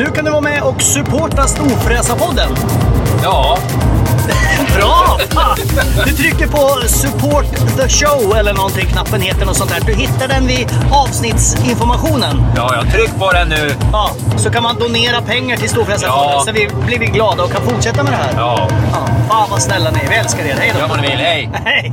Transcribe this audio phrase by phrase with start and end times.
[0.00, 2.48] Nu kan du vara med och supporta Storfräsarpodden.
[3.22, 3.58] Ja,
[4.76, 5.18] Bra!
[5.30, 5.56] Fan!
[6.06, 7.44] Du trycker på support
[7.76, 9.80] the show eller någonting, knappen heter något sånt där.
[9.86, 12.42] Du hittar den vid avsnittsinformationen.
[12.56, 13.74] ja, jag tryck på den nu.
[13.92, 16.42] Ja, så kan man donera pengar till Storfräsarfonden Ja.
[16.46, 18.32] så vi blir vi glada och kan fortsätta med det här.
[18.36, 20.08] Ja, Ja, fan vad snälla ni är.
[20.08, 20.56] Vi älskar er.
[20.58, 20.86] Hej då!
[20.88, 21.18] vad ni vill.
[21.18, 21.50] Hej!
[21.64, 21.92] Hej!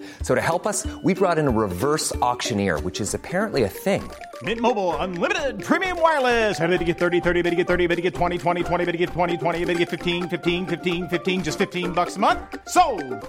[0.23, 4.01] So to help us, we brought in a reverse auctioneer, which is apparently a thing.
[4.41, 6.59] Mint Mobile unlimited premium wireless.
[6.59, 8.85] Ready to get 30, 30, bit to get 30, bit to get 20, 20, 20,
[8.85, 12.15] bit to get 20, 20, bit to get 15, 15, 15, 15 just 15 bucks
[12.15, 12.39] a month.
[12.67, 12.81] So,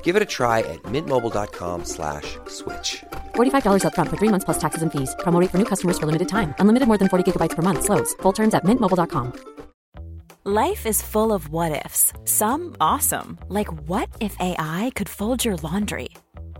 [0.02, 3.04] Give it a try at mintmobile.com slash switch.
[3.34, 5.14] $45 upfront for three months plus taxes and fees.
[5.20, 6.54] Promo for new customers for limited time.
[6.60, 7.84] Unlimited more than 40 gigabytes per month.
[7.84, 8.14] Slows.
[8.22, 9.32] Full terms at mintmobile.com.
[10.44, 12.12] Life is full of what ifs.
[12.24, 16.08] Some awesome, like what if AI could fold your laundry?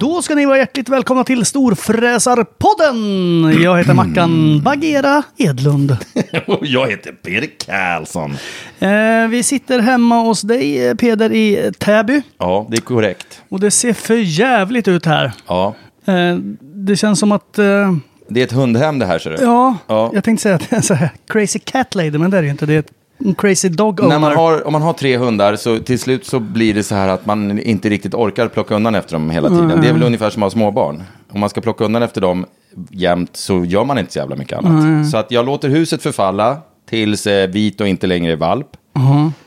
[0.00, 3.62] Då ska ni vara hjärtligt välkomna till Storfräsarpodden!
[3.62, 5.96] Jag heter Mackan Bagera Edlund.
[6.46, 8.36] Och jag heter Peder Karlsson.
[8.78, 12.22] Eh, vi sitter hemma hos dig, eh, Peder, i Täby.
[12.38, 13.42] Ja, det är korrekt.
[13.48, 15.32] Och det ser för jävligt ut här.
[15.46, 15.74] Ja,
[16.04, 17.58] Eh, det känns som att...
[17.58, 17.94] Eh,
[18.28, 19.36] det är ett hundhem det här ser du.
[19.40, 20.10] ja, Ja.
[20.14, 22.42] jag tänkte säga att det är en så här crazy cat lady, men det är
[22.42, 22.66] det ju inte.
[22.66, 22.90] Det är ett,
[23.38, 24.08] crazy dog owner.
[24.08, 26.94] När man har, om man har tre hundar så till slut så blir det så
[26.94, 29.80] här att man inte riktigt orkar plocka undan efter dem hela tiden.
[29.80, 31.02] Det är väl ungefär som att ha småbarn.
[31.32, 32.46] Om man ska plocka undan efter dem
[32.90, 35.10] jämt så gör man inte så jävla mycket annat.
[35.10, 36.56] Så att jag låter huset förfalla
[36.90, 38.66] tills eh, Vito inte längre är valp.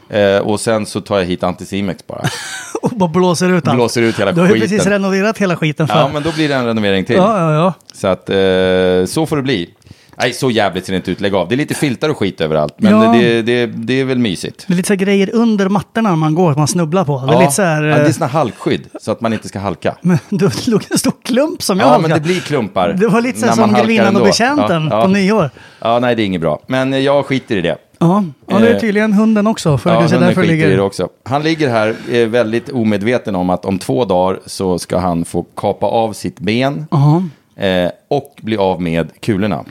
[0.09, 2.22] Eh, och sen så tar jag hit Anticimex bara.
[2.81, 3.75] Och bara blåser ut allt.
[3.75, 4.91] Blåser ut hela Du har ju precis skiten.
[4.91, 5.95] renoverat hela skiten för.
[5.95, 7.16] Ja, men då blir det en renovering till.
[7.16, 7.73] ja, ja, ja.
[7.94, 9.69] Så att eh, så får det bli.
[10.18, 11.22] Nej, så jävligt ser det inte ut.
[11.22, 11.47] Lägg av.
[11.47, 12.74] Det är lite filtar och skit överallt.
[12.78, 13.12] Men Ja.
[13.13, 14.66] det, det, det är väl mysigt.
[14.68, 17.25] Det är lite så grejer under mattorna när man går, att man snubblar på.
[17.28, 17.84] Det är lite så här...
[17.84, 18.81] ja, det är eh, såna halkskydd.
[19.02, 19.96] Så att man inte ska halka.
[20.02, 22.09] Men det låg en stor klump som jag Ja, halkade.
[22.13, 22.94] men det blir klumpar.
[22.94, 25.07] Det var lite så här som grevinnan och betjänten Ja, på ja.
[25.07, 25.50] nyår.
[25.79, 26.59] Ja, nej, det är inget bra.
[26.68, 27.78] Men eh, jag skiter i det.
[28.00, 29.78] Ja, ja det är Eh, tydligen hunden också.
[29.78, 30.78] För Ja, kanske hunden därför skiter i ligger...
[30.78, 31.07] det också.
[31.23, 35.85] Han ligger här väldigt omedveten om att om två dagar så ska han få kapa
[35.85, 37.23] av sitt ben Ja.
[37.66, 39.63] eh, och bli av med kulorna.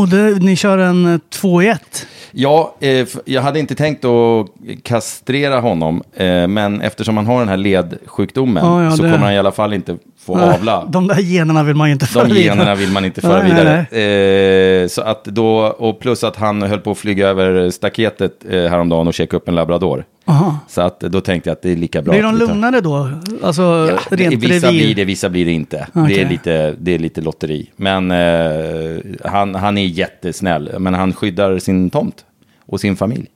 [0.00, 2.06] Och det, ni kör en eh, två i ett.
[2.32, 4.46] Ja, eh, jag hade inte tänkt att
[4.82, 9.24] kastrera honom, eh, men eftersom han har den här ledsjukdomen Ja, ja, så det- kommer
[9.24, 10.84] han i alla fall inte få Nej, avla.
[10.88, 12.44] De där generna vill man ju inte föra De vidare.
[12.56, 14.82] generna vill man inte föra Nej, nej, vidare.
[14.82, 18.50] Eh, så att då, och plus att han höll på att flyga över staketet eh,
[18.70, 20.04] häromdagen och checka upp en labrador.
[20.26, 20.58] Aha.
[20.68, 22.12] Så att då tänkte jag att det är lika bra.
[22.12, 23.10] Blir de lugnare då?
[23.42, 24.78] Alltså Ja, rent vissa revir?
[24.78, 25.86] blir det, vissa blir det inte.
[25.92, 26.18] Det, Okej.
[26.20, 27.70] är lite, det är lite lotteri.
[27.76, 32.24] Men eh, han, han är jättesnäll, men han skyddar sin tomt
[32.66, 33.26] och sin familj.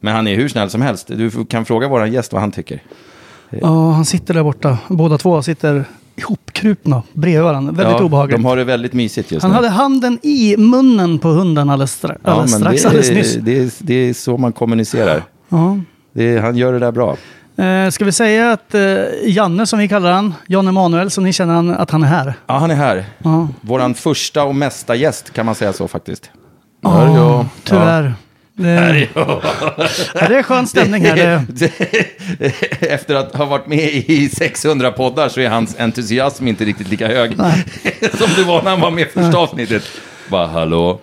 [0.00, 1.06] Men han är hur snäll som helst.
[1.08, 2.82] Du kan fråga vår gäst vad han tycker.
[3.50, 4.78] Ja, han sitter där borta.
[4.88, 5.84] Båda två sitter
[6.16, 7.72] ihopkrupna bredvid varandra.
[7.72, 8.36] Väldigt Ja, obehagligt.
[8.38, 9.56] De har det väldigt mysigt just Han nu.
[9.56, 13.34] hade handen i munnen på hunden alldeles, stra- ja, alldeles strax, det, alldeles nyss.
[13.34, 15.22] det, är, det är så man kommunicerar.
[15.48, 15.78] Ja.
[16.12, 17.16] Det är, han gör det där bra.
[17.56, 18.82] Eh, ska vi säga att eh,
[19.24, 22.34] Janne, som vi kallar han, Jan Emanuel, som ni känner han, att han är här?
[22.46, 23.04] Ja, han är här.
[23.18, 23.48] Ja.
[23.60, 26.30] Våran första och mesta gäst, kan man säga så faktiskt.
[26.82, 28.14] Ja, tyvärr.
[28.54, 29.42] Det, är ja,
[30.28, 31.44] det är skön stämning här.
[31.48, 31.70] Det,
[32.92, 37.06] Efter att ha varit med i 600 poddar så är hans entusiasm inte riktigt lika
[37.06, 37.36] hög
[38.18, 39.82] som det var när han var med första avsnittet.
[40.28, 41.00] Bara hallå.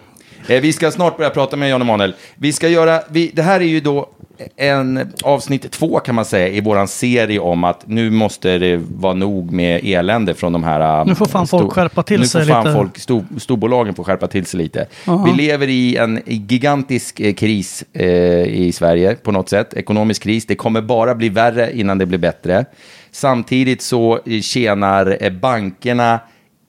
[0.47, 2.15] Eh, vi ska snart börja prata med Jan Emanuel.
[2.35, 4.09] Vi ska göra, vi, det här är ju då
[4.55, 9.13] en avsnitt två kan man säga i våran serie om att nu måste det vara
[9.13, 11.05] nog med elände från de här...
[11.05, 12.75] Nu får fan folk skärpa till nu sig får fan lite.
[12.75, 14.87] folk, stor, storbolagen får skärpa till sig lite.
[15.07, 15.25] Aha.
[15.25, 18.07] Vi lever i en gigantisk eh, kris eh,
[18.43, 19.73] i Sverige på något sätt.
[19.73, 20.45] Ekonomisk kris.
[20.45, 22.65] Det kommer bara bli värre innan det blir bättre.
[23.11, 26.19] Samtidigt så eh, tjänar eh, bankerna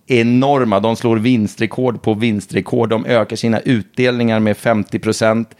[0.06, 0.80] enorma.
[0.80, 2.88] De slår vinstrekord på vinstrekord.
[2.88, 5.54] De ökar sina utdelningar med 50 procent.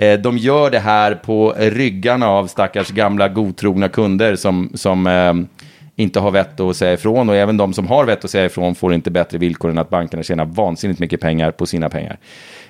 [0.00, 5.34] Eh, de gör det här på ryggarna av stackars gamla godtrogna kunder som, som eh,
[5.96, 7.28] inte har vett att säga ifrån.
[7.28, 9.90] Och även de som har vett att säga ifrån får inte bättre villkor än att
[9.90, 12.18] bankerna tjänar vansinnigt mycket pengar på sina pengar.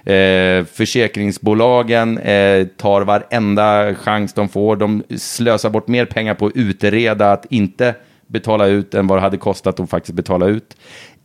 [0.04, 4.76] Eh, försäkringsbolagen eh, tar varenda chans de får.
[4.76, 7.94] De slösar bort mer pengar på att utreda att inte
[8.26, 10.76] betala ut än vad det hade kostat att faktiskt betala ut.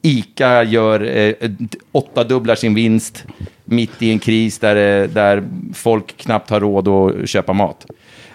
[0.05, 1.49] Ica gör eh,
[1.91, 3.25] åttadubblar sin vinst
[3.65, 5.43] mitt i en kris där, eh, där
[5.73, 7.85] folk knappt har råd att köpa mat.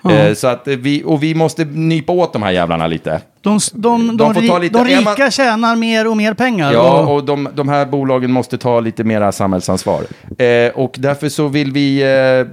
[0.04, 3.20] Eh, så att vi, och vi måste nypa åt de här jävlarna lite.
[3.42, 6.16] De, de, de, De får ta ri- lite- de är man- rika tjänar mer och
[6.16, 6.72] mer pengar.
[6.72, 10.02] Ja, och, och de, de här bolagen måste ta lite mera samhällsansvar.
[10.38, 12.46] Eh, och därför så vill vi eh,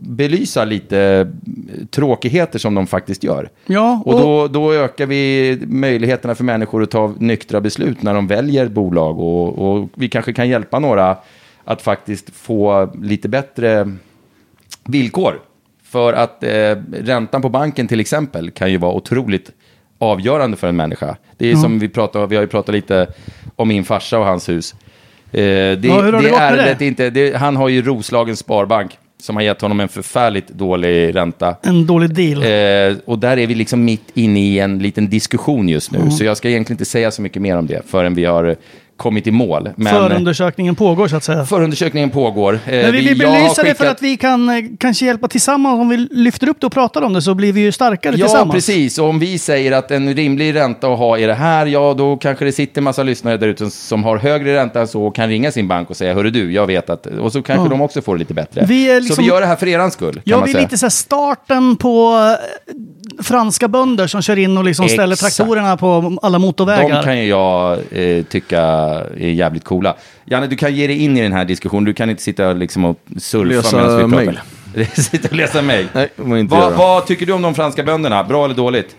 [0.00, 3.48] belysa lite eh, tråkigheter som de faktiskt gör.
[3.66, 8.26] ja, Och då, då ökar vi möjligheterna för människor att ta nyktra beslut när de
[8.26, 9.18] väljer bolag.
[9.20, 11.16] Och, och vi kanske kan hjälpa några
[11.64, 13.92] att faktiskt få lite bättre
[14.84, 15.40] villkor.
[15.94, 16.50] För att eh,
[16.92, 19.50] räntan på banken till exempel kan ju vara otroligt
[19.98, 21.16] avgörande för en människa.
[21.38, 23.06] Det är som vi pratar, vi har ju pratat lite
[23.56, 24.74] om min farsa och hans hus.
[25.32, 26.86] Eh, det, Ja, hur har det med ärendet det?
[26.86, 31.56] inte, det, han har ju Roslagens Sparbank som har gett honom en förfärligt dålig ränta.
[31.62, 32.42] en dålig deal.
[32.42, 36.10] Eh, och där är vi liksom mitt inne i en liten diskussion just nu.
[36.10, 38.56] Så jag ska egentligen inte säga så mycket mer om det förrän vi har
[38.96, 39.70] kommit i mål.
[39.76, 41.44] Men Förundersökningen pågår så att säga.
[41.44, 42.54] förundersökningen pågår.
[42.54, 45.80] Eh, Men vi vill belysa det för skickat- att vi kan eh, kanske hjälpa tillsammans.
[45.80, 48.26] Om vi lyfter upp det och pratar om det så blir vi ju starkare Ja,
[48.26, 48.54] tillsammans.
[48.54, 48.98] precis.
[48.98, 52.16] Och om vi säger att en rimlig ränta att ha är det här, ja, då
[52.16, 55.14] kanske det sitter en massa lyssnare där ute som har högre ränta än så och
[55.14, 57.06] kan ringa sin bank och säga, hörru du, jag vet att...
[57.06, 57.68] Och så kanske Ja.
[57.70, 58.64] de också får det lite bättre.
[58.68, 60.62] Vi är Så liksom- vi gör det här för eran skull, Ja, vi är säga.
[60.62, 62.14] lite så här starten på
[62.68, 66.88] eh, franska bönder som kör in och liksom ställer traktorerna på alla motorvägar.
[66.96, 69.96] De kan ju jag eh, tycka är jävligt coola.
[70.24, 71.84] Janne, du kan ge dig in i den här diskussionen.
[71.84, 74.42] Du kan inte sitta liksom och surfa Läsa medan vi pratar.
[74.74, 74.86] mejl.
[74.94, 75.86] sitta och läsa mejl.
[75.92, 76.10] Nej,
[76.40, 78.24] inte Vad, tycker du om de franska bönderna?
[78.24, 78.96] Bra eller dåligt?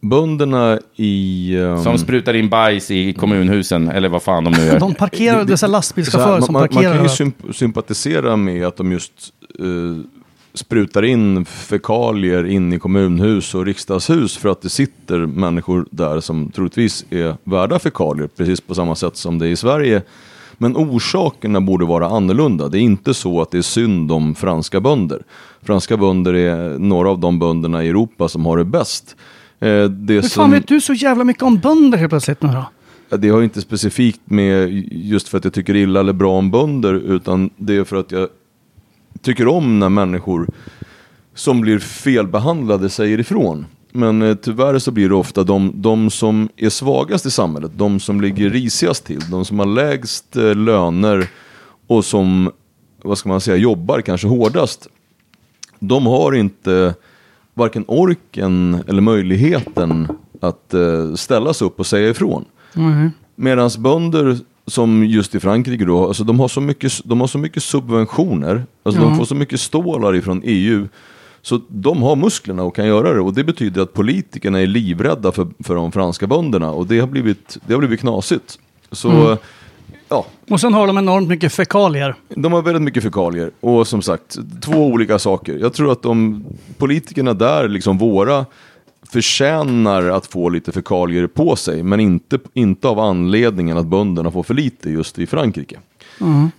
[0.00, 1.54] Bönderna i...
[1.56, 4.80] ehm, Som sprutar in bajs i kommunhusen, eller vad fan de nu gör.
[4.80, 6.94] De parkerar, dessa lastbilschaufförer man, som man, man parkerar.
[6.94, 9.12] kan ju symp- sympatisera med att de just
[9.58, 9.66] eh,
[10.54, 16.50] sprutar in fekalier in i kommunhus och riksdagshus för att det sitter människor där som
[16.50, 20.02] troligtvis är värda fekalier, precis på samma sätt som det är i Sverige.
[20.58, 22.68] Men orsakerna borde vara annorlunda.
[22.68, 25.22] Det är inte så att det är synd om franska bönder.
[25.62, 29.16] Franska bönder är några av de bönderna i Europa som har det bäst.
[29.60, 30.30] Eh, Det som...
[30.30, 32.66] fan vet du så jävla mycket om bönder helt plötsligt nu då?
[33.16, 36.94] Det har inte specifikt med just för att jag tycker illa eller bra om bönder
[36.94, 38.28] utan det är för att jag
[39.22, 40.48] tycker om när människor
[41.34, 43.66] som blir felbehandlade säger ifrån.
[43.92, 48.00] Men eh, tyvärr så blir det ofta de, de som är svagast i samhället, de
[48.00, 51.28] som ligger risigast till, de som har lägst eh, löner
[51.86, 52.50] och som,
[53.02, 54.88] vad ska man säga, jobbar kanske hårdast.
[55.78, 56.94] De har inte
[57.54, 60.08] varken orken eller möjligheten
[60.40, 62.44] att eh, ställa sig upp och säga ifrån.
[63.36, 67.38] Medan bönder som just i Frankrike då, alltså de har så mycket, de har så
[67.38, 70.88] mycket subventioner, alltså de får så mycket stålar ifrån EU,
[71.42, 73.20] så de har musklerna och kan göra det.
[73.20, 77.06] Och det betyder att politikerna är livrädda för, för de franska bönderna och det har
[77.06, 78.58] blivit, det har blivit knasigt.
[78.92, 79.38] Så
[80.08, 82.14] ja, Och sen har de enormt mycket fekalier.
[82.28, 85.58] de har väldigt mycket fekalier och som sagt, två olika saker.
[85.58, 86.44] Jag tror att de
[86.78, 88.46] politikerna där, liksom våra,
[89.14, 94.42] förtjänar att få lite fekalier på sig, men inte, inte av anledningen att bönderna får
[94.42, 95.78] för lite just i Frankrike.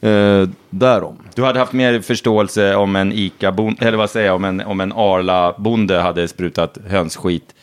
[0.01, 1.17] Eh, därom.
[1.35, 4.81] Du hade haft mer förståelse om en Ica-bonde, eller vad säger jag, om en, om
[4.81, 7.55] en Arla-bonde hade sprutat hönsskit.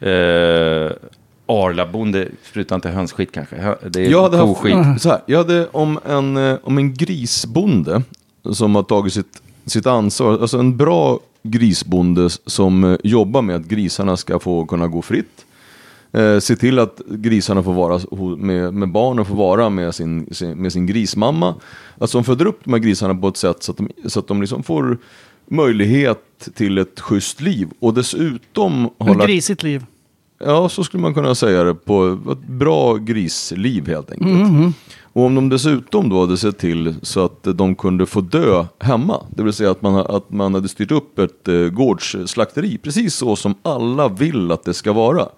[0.00, 0.90] Eh,
[1.46, 3.56] Arla-bonde sprutar inte hönsskit kanske,
[3.90, 4.74] det är Jag hade, koskit.
[4.74, 8.02] haft, så här, jag hade om en, eh, om en grisbonde
[8.52, 13.66] som har tagit sitt, sitt ansvar, alltså en bra grisbonde som eh, jobbar med att
[13.66, 15.46] grisarna ska få kunna gå fritt.
[16.12, 18.00] Eh, se till att grisarna får vara
[18.36, 21.54] med, med barnen får vara med sin, med sin grismamma.
[21.98, 24.26] Alltså de föder upp de här grisarna på ett sätt så att de, så att
[24.26, 24.98] de liksom får
[25.48, 27.68] möjlighet till ett schysst liv.
[27.78, 29.84] Och dessutom Ett grisigt liv.
[30.44, 34.74] Ja, så skulle man kunna säga det på ett bra grisliv helt enkelt.
[35.12, 39.24] Och om de dessutom då hade sett till så att de kunde få dö hemma,
[39.36, 43.36] det vill säga att man, att man hade styrt upp ett eh, gårdsslakteri, precis så
[43.36, 45.28] som alla vill att det ska vara.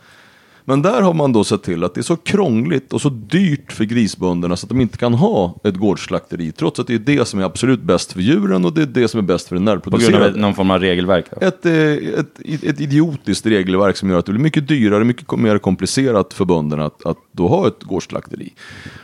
[0.65, 3.73] Men där har man då sett till att det är så krångligt och så dyrt
[3.73, 6.53] för grisbönderna så att de inte kan ha ett gårdsslakteri.
[6.53, 9.09] Trots att det är det som är absolut bäst för djuren och det är det
[9.09, 10.41] som är bäst för den På grund av närproducerade.
[10.41, 11.27] någon form av regelverk.
[11.31, 11.47] Då.
[11.47, 15.59] Ett, eh, ett, ett idiotiskt regelverk som gör att det blir mycket dyrare, mycket mer
[15.59, 18.53] komplicerat för bönderna att, att då ha ett gårdsslakteri.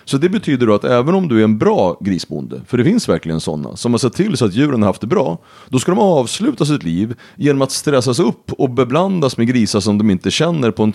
[0.05, 3.09] Så det betyder då att även om du är en bra grisbonde, för det finns
[3.09, 5.39] verkligen sådana, som har sett till så att djuren har haft det bra,
[5.69, 9.99] då ska de avsluta sitt liv genom att stressas upp och beblandas med grisar som
[9.99, 10.93] de inte känner på en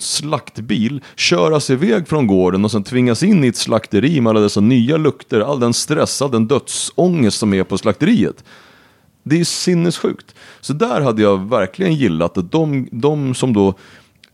[0.54, 4.60] slaktbil, köras iväg från gården och sen tvingas in i ett slakteri med alla dessa
[4.60, 8.44] nya lukter, all den stress, all den dödsångest som är på slakteriet.
[9.24, 10.34] Det är sinnessjukt.
[10.60, 13.74] Så där hade jag verkligen gillat att de, de som då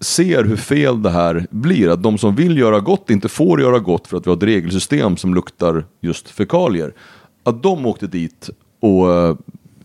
[0.01, 3.79] ser hur fel det här blir, att de som vill göra gott inte får göra
[3.79, 6.93] gott för att vi har ett regelsystem som luktar just fekalier.
[7.45, 8.51] Att de åkte dit
[8.81, 9.37] och eh,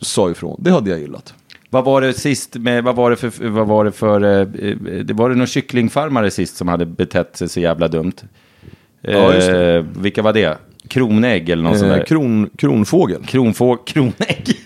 [0.02, 1.34] sa ifrån, det hade jag gillat.
[1.70, 4.78] Vad var det sist med, vad var det för, vad var det för, eh, eh,
[5.06, 8.14] det var det någon kycklingfarmare sist som hade betett sig så jävla dumt?
[9.02, 9.76] Ja, just det.
[9.76, 10.58] Eh, vilka var det?
[10.88, 12.06] Kronägg eller någon sån Eh, där?
[12.06, 13.24] kron, kronfågel.
[13.26, 14.58] Kronfå, kronägg?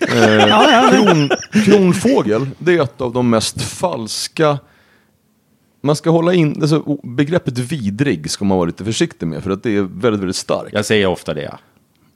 [0.90, 1.28] Kron,
[1.64, 4.58] kronfågel, det är ett av de mest falska
[5.82, 9.62] man ska hålla in, alltså, begreppet vidrig ska man vara lite försiktig med för att
[9.62, 10.72] det är väldigt, väldigt starkt.
[10.72, 11.42] Jag säger ofta det.
[11.42, 11.58] ja.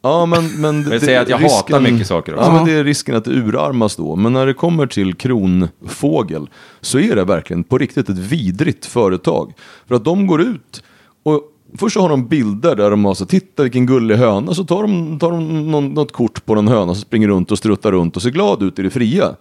[0.04, 2.46] Ja, men, men jag säger att jag hatar mycket saker också.
[2.46, 4.16] Ja, men det är risken att det urarmas då.
[4.16, 6.49] Men när det kommer till kronfågel
[6.80, 9.52] så är det verkligen på riktigt ett vidrigt företag.
[9.87, 10.82] För att de går ut
[11.23, 11.42] och
[11.78, 14.54] först så har de bilder där de har så titta vilken gullig höna.
[14.54, 17.58] Så tar de, tar de någon, något kort på någon höna som springer runt och
[17.58, 19.34] struttar runt och ser glad ut i det fria.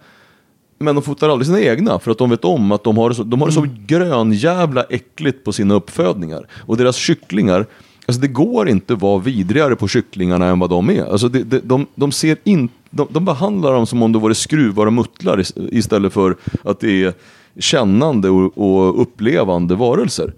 [0.78, 3.14] Men de fotar aldrig sina egna för att de vet om att de har det
[3.14, 6.48] så, de har det så grönjävla äckligt på sina uppfödningar.
[6.66, 7.66] Och deras kycklingar,
[8.06, 11.04] alltså det går inte vara vidrigare på kycklingarna än vad de är.
[11.12, 14.34] Alltså det, det, de, de ser in, de, de behandlar dem som om det vore
[14.34, 17.12] skruvar och muttlar is- istället för att det är
[17.58, 20.32] kännande och, och upplevande varelser.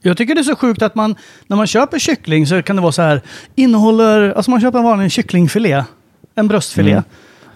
[0.00, 1.14] Jag tycker det är så sjukt att man,
[1.46, 3.20] när man köper kyckling så kan det vara så här,
[3.54, 5.84] innehåller, alltså man köper en vanlig kycklingfilé,
[6.34, 7.02] en bröstfilé, Mm.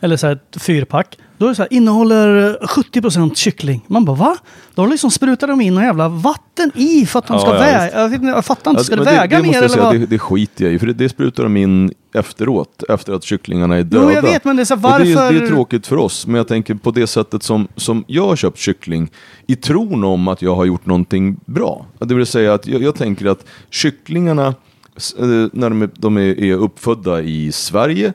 [0.03, 1.19] Eller så här ett fyrpack.
[1.39, 3.85] Då är det så här, innehåller 70% kyckling.
[3.87, 4.37] Man bara va?
[4.75, 7.59] Då liksom sprutar de in någon jävla vatten i för att de Ja, ska ja,
[7.61, 8.01] väga.
[8.01, 9.95] Jag, vet jag fattar inte, ska Ja, det men väga det, mer eller säga, vad?
[10.01, 13.77] det, det skiter jag i, för det, det sprutar de in efteråt, efter att kycklingarna
[13.77, 14.05] är döda.
[14.05, 15.97] Jo, jag vet, men det är så Och det, är- varför- det är tråkigt för
[15.97, 19.11] oss, men jag tänker på det sättet som, som jag har köpt kyckling
[19.47, 21.87] i tron om att jag har gjort någonting bra.
[21.99, 26.53] Det vill säga att jag, jag tänker att kycklingarna, eh, när de, är, de är
[26.53, 28.13] uppfödda i Sverige,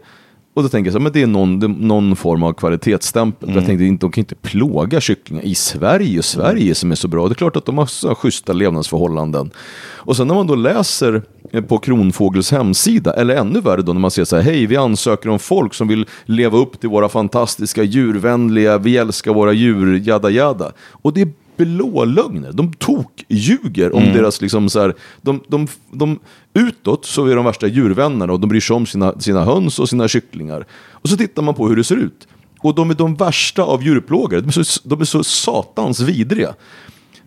[0.57, 3.55] och då tänker jag så men det är någon, någon form av kvalitetsstämpel.
[3.55, 7.27] Jag tänkte, de kan inte plåga kycklingar i Sverige, Sverige som är så bra.
[7.27, 9.51] Det är klart att de har så schyssta levnadsförhållanden.
[9.79, 11.21] Och sen när man då läser
[11.51, 14.77] eh, på Kronfågels hemsida, eller ännu värre då när man ser så här, hej vi
[14.77, 20.01] ansöker om folk som vill leva upp till våra fantastiska djurvänliga, vi älskar våra djur,
[20.05, 20.71] jada jada.
[20.91, 22.51] Och det är blå lögner.
[22.51, 26.19] De tok ljuger om deras liksom så här, de, de, de,
[26.53, 29.89] utåt så är de värsta djurvännerna och de bryr sig om sina, sina höns och
[29.89, 30.65] sina kycklingar.
[30.91, 32.27] Och så tittar man på hur det ser ut.
[32.59, 34.41] Och de är de värsta av djurplågare.
[34.41, 36.53] De är så, de är så satans vidriga.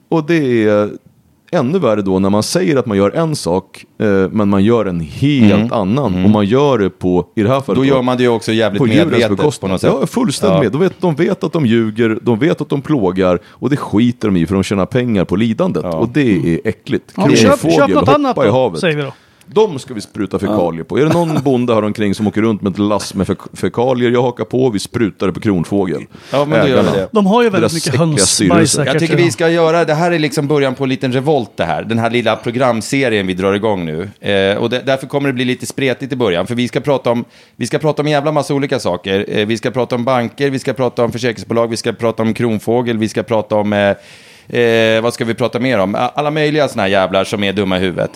[0.09, 0.91] Och det är
[1.53, 4.85] ännu värre då när man säger att man gör en sak, eh, men man gör
[4.87, 6.25] en helt annan.
[6.25, 7.89] Och man gör det på, i det här fallet Mm.
[7.89, 9.69] Då gör man det ju också jävligt på medvetet bekostnad.
[9.69, 9.93] på något sätt.
[10.01, 10.63] Ja, fullständigt Ja.
[10.63, 10.73] med.
[10.73, 14.29] De vet, de vet att de ljuger, de vet att de plågar och det skiter
[14.29, 15.85] de i för de tjänar pengar på lidandet.
[15.85, 17.13] Och det är äckligt.
[17.17, 18.81] Ja, köp, köp något annat i då, havet.
[18.81, 19.13] säger vi då.
[19.55, 20.99] De ska vi spruta fekalier på.
[20.99, 24.11] Är det någon bonde här omkring som åker runt med ett lass med fek- fekalier,
[24.11, 26.03] jag hakar på, vi sprutar det på kronfågel.
[26.33, 27.09] Ja, men gör vi det.
[27.13, 28.79] De har ju väldigt Deras mycket hönsbajs.
[28.87, 31.65] Jag tycker vi ska göra, det här är liksom början på en liten revolt det
[31.65, 31.83] här.
[31.83, 34.09] Den här lilla programserien vi drar igång nu.
[34.21, 36.47] Eh, och det, därför kommer det bli lite spretigt i början.
[36.47, 37.25] För vi ska prata om,
[37.57, 39.25] vi ska prata om en jävla massa olika saker.
[39.29, 42.35] Eh, vi ska prata om banker, vi ska prata om försäkringsbolag, vi ska prata om
[42.35, 45.97] kronfågel, vi ska prata om, eh, eh, vad ska vi prata mer om?
[46.15, 48.11] Alla möjliga sådana här jävlar som är dumma i huvudet.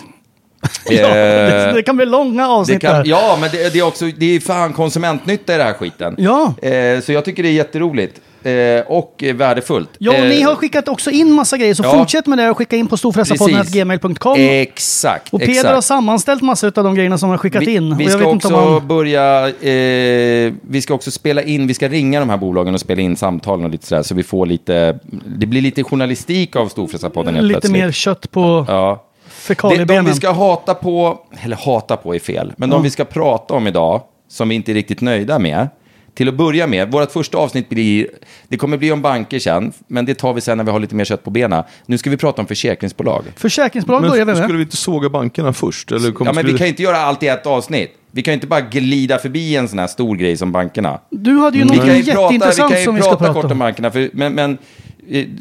[0.89, 4.05] Ja, det, Eh, det kan bli långa avsnitt kan, ja, men det, det är också,
[4.17, 6.15] det är fan konsumentnytta i den här skiten.
[6.17, 6.53] Ja.
[6.61, 8.21] Eh, så jag tycker det är jätteroligt.
[8.43, 9.89] Eh, och värdefullt.
[9.97, 11.91] Ja, och Eh, ni har skickat också in massa grejer, så ja.
[11.91, 14.35] fortsätt med det och skicka in på storfräsarpodden.gmail.com.
[14.39, 15.73] Exakt, Och Peder exakt.
[15.73, 17.97] har sammanställt massa av de grejerna som har skickat vi, in.
[17.97, 18.87] Vi ska också om han...
[18.87, 23.01] börja, eh, vi ska också spela in, vi ska ringa de här bolagen och spela
[23.01, 27.33] in samtalen och lite sådär, så vi får lite, det blir lite journalistik av Storfräsarpodden
[27.33, 27.71] Lite plötsligt.
[27.71, 29.05] mer kött på Ja.
[29.45, 30.05] Fekaliebenen.
[30.05, 33.53] de vi ska hata på, eller hata på är fel, men de vi ska prata
[33.53, 35.67] om idag, som vi inte är riktigt nöjda med,
[36.15, 38.07] till att börja med, vårt första avsnitt blir,
[38.47, 40.95] det kommer bli om banker sen, men det tar vi sen när vi har lite
[40.95, 41.63] mer kött på benen.
[41.85, 43.23] Nu ska vi prata om försäkringsbolag.
[43.35, 44.43] Försäkringsbolag börjar vi Men med.
[44.43, 45.91] skulle vi inte såga bankerna först?
[45.91, 47.91] Eller Ja, men vi kan ju inte göra allt i ett avsnitt.
[48.11, 50.99] Vi kan ju inte bara glida förbi en sån här stor grej som bankerna.
[51.09, 53.09] Du hade ju Vi något kan ju prata, vi jätteintressant kan ju som vi ska
[53.09, 53.59] prata prata kort om om.
[53.59, 53.91] bankerna.
[53.91, 54.57] För, men, men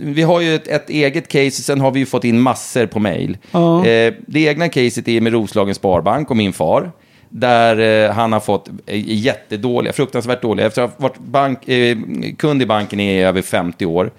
[0.01, 2.99] vi har ju ett, ett eget case, sen har vi ju fått in massor på
[3.01, 3.39] mail.
[3.51, 3.87] Ja.
[3.87, 6.93] Eh, det egna caset är med Roslagens Sparbank och min far.
[7.29, 11.97] Där eh, han har fått eh, jättedåliga, fruktansvärt dåliga, efter att ha varit bank, eh,
[12.39, 14.11] kund i banken i över 50 år.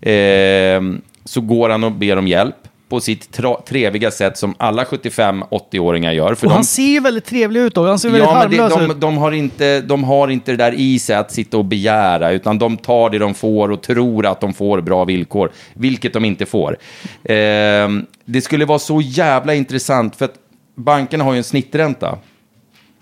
[0.00, 0.82] Eh,
[1.24, 2.56] så går han och ber om hjälp
[2.94, 6.34] på sitt treviga sätt som alla 75-80-åringar gör.
[6.34, 7.86] För Och de, han ser ju väldigt trevlig ut då.
[7.86, 9.00] Han ser väldigt Ja, harmlös de, ut.
[9.00, 12.58] de, har inte, de har inte det där i sig att sitta och begära, utan
[12.58, 16.46] de tar det de får och tror att de får bra villkor, vilket de inte
[16.46, 16.76] får.
[17.24, 20.34] Ehm, det skulle vara så jävla intressant, för att
[20.76, 22.18] bankerna har ju en snittränta.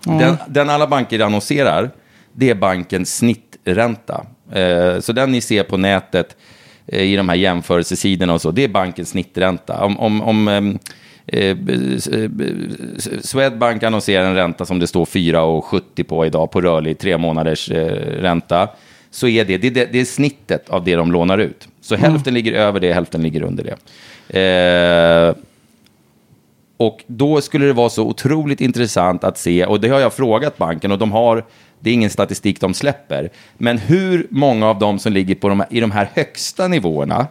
[0.03, 1.91] Den, den alla banker annonserar,
[2.33, 4.25] det är bankens snittränta.
[4.51, 6.35] Eh, så den ni ser på nätet eh,
[6.87, 9.85] i de här jämförelsesidorna och så, det är bankens snittränta.
[9.85, 10.79] Om, om, om ehm,
[11.25, 11.57] eh, eh,
[13.21, 18.21] Swedbank annonserar en ränta som det står 4,70 på idag på rörlig tre månaders eh,
[18.21, 18.69] ränta,
[19.11, 21.67] så är det, det, det, är snittet av det de lånar ut.
[21.81, 23.75] Så hälften ligger över det, hälften ligger under det.
[24.39, 25.35] Eh,
[26.77, 30.57] och då skulle det vara så otroligt intressant att se, och det har jag frågat
[30.57, 31.45] banken och de har,
[31.83, 35.63] det är ingen statistik de släpper, men hur många av dem som ligger på de,
[35.69, 37.27] i de här högsta nivåerna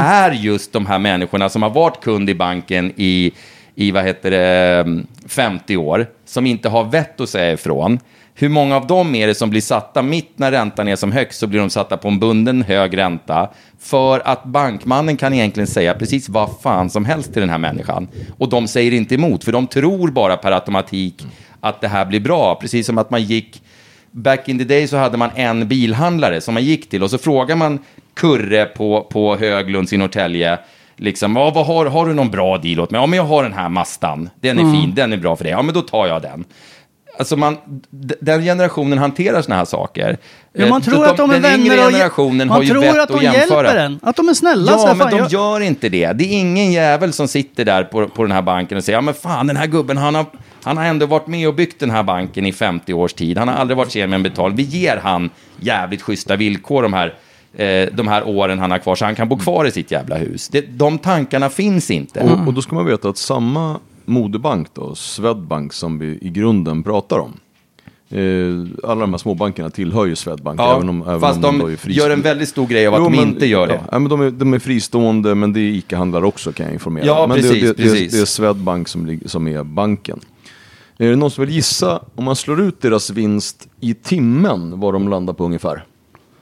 [0.00, 3.32] är just de här människorna som har varit kund i banken i,
[3.74, 7.98] i vad heter det, 50 år, som inte har vett att säga ifrån.
[8.34, 11.38] Hur många av dem är det som blir satta mitt när räntan är som högst
[11.38, 15.94] så blir de satta på en bunden hög ränta för att bankmannen kan egentligen säga
[15.94, 18.08] precis vad fan som helst till den här människan.
[18.38, 21.26] Och de säger inte emot för de tror bara per automatik
[21.60, 22.54] att det här blir bra.
[22.54, 23.62] Precis som att man gick
[24.12, 27.18] Back in the day så hade man en bilhandlare som man gick till och så
[27.18, 27.78] frågar man
[28.14, 30.58] Kurre på, på Höglunds i Norrtälje
[31.00, 33.00] Liksom, ja, vad har, har du någon bra deal åt mig?
[33.00, 34.30] Ja, men jag har den här Mastan.
[34.40, 34.80] Den är Mm.
[34.80, 35.52] fin, den är bra för dig.
[35.52, 36.44] Ja, men då tar jag den.
[37.18, 37.56] Alltså man,
[38.20, 40.16] den generationen hanterar såna här saker.
[40.52, 42.68] Ja, man Eh, tror att de är den yngre vänner och generationen man har ju
[42.70, 43.66] tror vett att de att jämföra.
[43.66, 44.00] hjälper en.
[44.02, 44.72] Att de är snälla.
[44.72, 46.12] Ja, men fan, de jag- gör inte det.
[46.12, 49.00] Det är ingen jävel som sitter där på, på den här banken och säger, ja
[49.02, 50.26] men fan den här gubben, han har,
[50.62, 53.38] han har ändå varit med och byggt den här banken i 50 års tid.
[53.38, 54.52] Han har aldrig varit sen med en betal.
[54.54, 57.14] Vi ger han jävligt schyssta villkor de här,
[57.56, 60.16] eh, de här åren han har kvar, så han kan bo kvar i sitt jävla
[60.16, 60.48] hus.
[60.48, 62.20] Det, de tankarna finns inte.
[62.20, 66.82] Och, och då ska man veta att samma moderbank då, Swedbank som vi i grunden
[66.82, 67.32] pratar om.
[68.10, 70.60] Eh, alla de här småbankerna tillhör ju Swedbank.
[70.60, 72.94] Ja, även om, även fast om de är frist- gör en väldigt stor grej av
[72.94, 73.80] att Jo, de men- inte gör det.
[73.92, 77.06] Ja, men de, är, de är fristående, men det är ICA-handlare också kan jag informera.
[77.06, 78.12] Ja, men precis, det, det, precis.
[78.12, 80.20] Det, det är Swedbank som, som är banken.
[81.00, 84.92] Är det någon som vill gissa, om man slår ut deras vinst i timmen, vad
[84.94, 85.84] de landar på ungefär?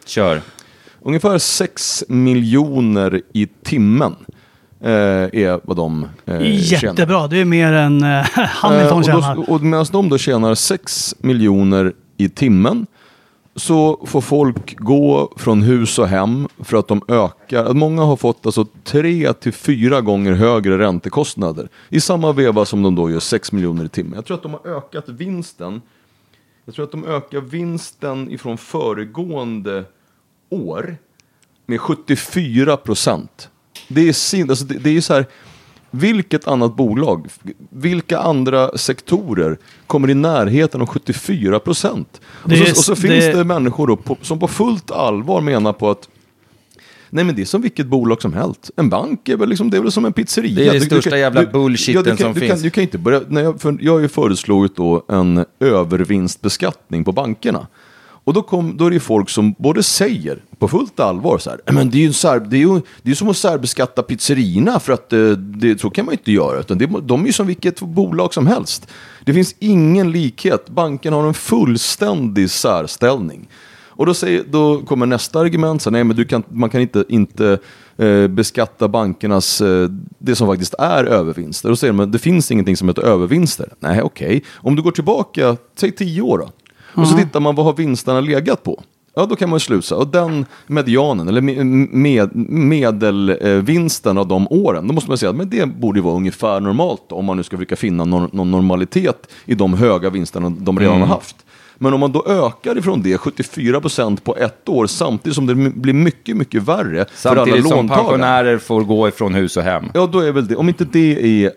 [0.07, 0.41] Kör.
[1.03, 4.17] Ungefär 6 miljoner i timmen
[4.81, 6.53] eh, är vad de eh, tjänar.
[6.53, 7.27] Jättebra.
[7.27, 9.35] Det är mer än uh, Hamilton Eh, och tjänar.
[9.37, 12.87] då, och medan de då tjänar 6 miljoner i timmen
[13.57, 17.75] så får folk gå från hus och hem för att de ökar.
[17.75, 22.95] Många har fått alltså tre till fyra gånger högre räntekostnader i samma veva som de
[22.95, 24.15] då gör 6 miljoner i timmen.
[24.15, 25.83] Jag tror att de har ökat vinsten.
[26.65, 29.85] Jag tror att de ökar vinsten ifrån föregående
[30.49, 30.97] år
[31.67, 33.49] med 74 procent.
[33.89, 35.27] Det är sin, alltså det, det är ju så här,
[35.91, 37.27] vilket annat bolag,
[37.71, 42.21] vilka andra sektorer kommer i närheten av 74 procent?
[42.27, 45.73] Och, Det och så det- finns det människor då på, som på fullt allvar menar
[45.73, 46.09] på att
[47.11, 48.71] Nej men det är som vilket bolag som helst.
[48.77, 50.55] En bank är väl, liksom, det är väl som en pizzeria.
[50.55, 52.53] Det är det Du- du största kan- jävla bullshiten du kan, som du finns.
[52.53, 57.05] Kan, du kan inte börja, när jag, för jag har ju föreslagit då en övervinstbeskattning
[57.05, 57.67] på bankerna.
[58.27, 61.51] Och då, kom, då är det ju folk som både säger på fullt allvar så
[61.51, 64.81] här, men det är ju, serb, det är ju, det är som att särbeskatta pizzerierna
[64.81, 66.61] för att eh, det, så kan man ju inte göra.
[66.61, 68.89] Utan det, de är ju som vilket bolag som helst.
[69.25, 70.69] Det finns ingen likhet.
[70.69, 73.49] Banken har en fullständig särställning.
[73.87, 76.81] Och då, säger, då kommer nästa argument, så här, nej men du kan, man kan
[76.81, 77.59] inte, inte
[77.97, 81.69] eh, beskatta bankernas, eh, det som faktiskt är övervinster.
[81.69, 83.73] Då säger de, men det finns ingenting som heter övervinster.
[83.81, 84.45] Nej, okej.
[84.55, 86.51] Om du går tillbaka, säg tio år då.
[86.97, 88.83] Och så tittar man vad har vinsterna legat på.
[89.19, 89.97] Ja, då kan man ju sluta.
[89.97, 95.37] Och den medianen, eller me- med, medelvinsten av de åren, då måste man säga att
[95.37, 98.51] men det borde vara ungefär normalt då, om man nu ska försöka finna någon, någon
[98.51, 101.09] normalitet i de höga vinsterna de redan Mm.
[101.09, 101.37] har haft.
[101.79, 105.93] Men om man då ökar ifrån det 74% på ett år samtidigt som det blir
[105.95, 108.03] mycket, mycket värre för alla Samtidigt som låntagare.
[108.05, 109.85] pensionärer får gå ifrån hus och hem.
[109.95, 111.53] Ja, då är väl det, om inte det är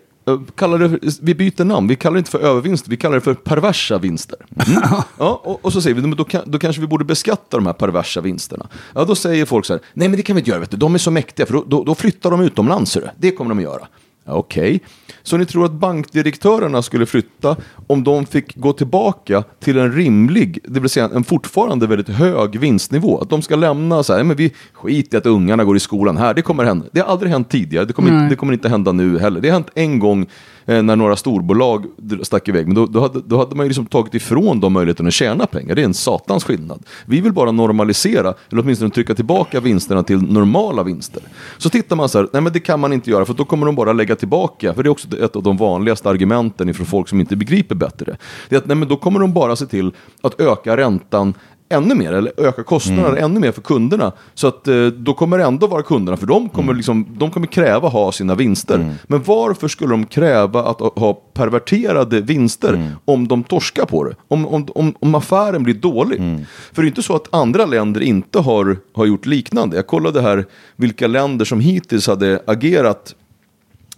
[0.54, 3.34] kallar det, vi byter namn, vi kallar det inte för övervinster, vi kallar det för
[3.34, 4.38] perversa vinster.
[4.66, 4.82] Mm.
[5.18, 8.20] ja, och, och så säger vi, då, då kanske vi borde beskatta de här perversa
[8.20, 8.68] vinsterna.
[8.94, 10.76] Ja, då säger folk så här, nej men det kan vi inte göra, vet du.
[10.76, 13.64] de är så mäktiga, för då, då, då flyttar de utomlands, det kommer de att
[13.64, 13.86] göra.
[14.32, 14.80] Okej,
[15.22, 20.58] så ni tror att bankdirektörerna skulle flytta om de fick gå tillbaka till en rimlig,
[20.64, 23.18] det vill säga en fortfarande väldigt hög vinstnivå?
[23.18, 25.80] Att de ska lämna så här, "Nej, men vi skiter i att ungarna går i
[25.80, 26.86] skolan här, det kommer hända.
[26.92, 28.28] Det har aldrig hänt tidigare, det kommer, Nej.
[28.30, 29.40] det kommer inte hända nu heller.
[29.40, 30.26] Det har hänt en gång
[30.70, 31.86] Eh, när några storbolag
[32.22, 35.06] stack iväg, men då, då, hade, då hade man ju liksom tagit ifrån dem möjligheten
[35.06, 35.74] att tjäna pengar.
[35.74, 36.82] Det är en satans skillnad.
[37.06, 41.22] Vi vill bara normalisera, eller åtminstone trycka tillbaka vinsterna till normala vinster.
[41.58, 43.66] Så tittar man så här, nej men det kan man inte göra, för då kommer
[43.66, 47.08] de bara lägga tillbaka, för det är också ett av de vanligaste argumenten ifrån folk
[47.08, 48.16] som inte begriper bättre.
[48.48, 51.34] Det är att nej men då kommer de bara se till att öka räntan
[51.70, 54.12] ännu mer, eller öka kostnaderna ännu mer för kunderna.
[54.34, 57.46] Så att eh, då kommer det ändå vara kunderna, för de kommer, liksom, de kommer
[57.46, 58.94] kräva ha sina vinster.
[59.06, 64.14] Men varför skulle de kräva att ha perverterade vinster om de torskar på det?
[64.28, 66.46] Om, om, om, om affären blir dålig?
[66.72, 69.76] För det är inte så att andra länder inte har, har gjort liknande.
[69.76, 73.14] Jag kollade här vilka länder som hittills hade agerat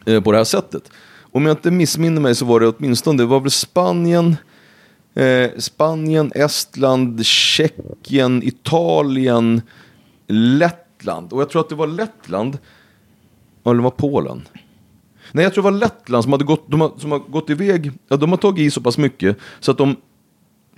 [0.06, 0.82] eh, på det här sättet.
[1.32, 4.36] Om jag inte missminner mig så var det åtminstone, det var väl Spanien,
[5.14, 9.62] eh, Spanien, Estland, Tjeckien, Italien,
[10.26, 11.32] Lettland.
[11.32, 12.58] Och jag tror att det var Lettland,
[13.64, 14.48] eller det var Polen.
[15.32, 17.92] Nej, jag tror det var Lettland som, hade gått, de har, som har gått iväg,
[18.08, 19.96] ja, de har tagit i så pass mycket så att de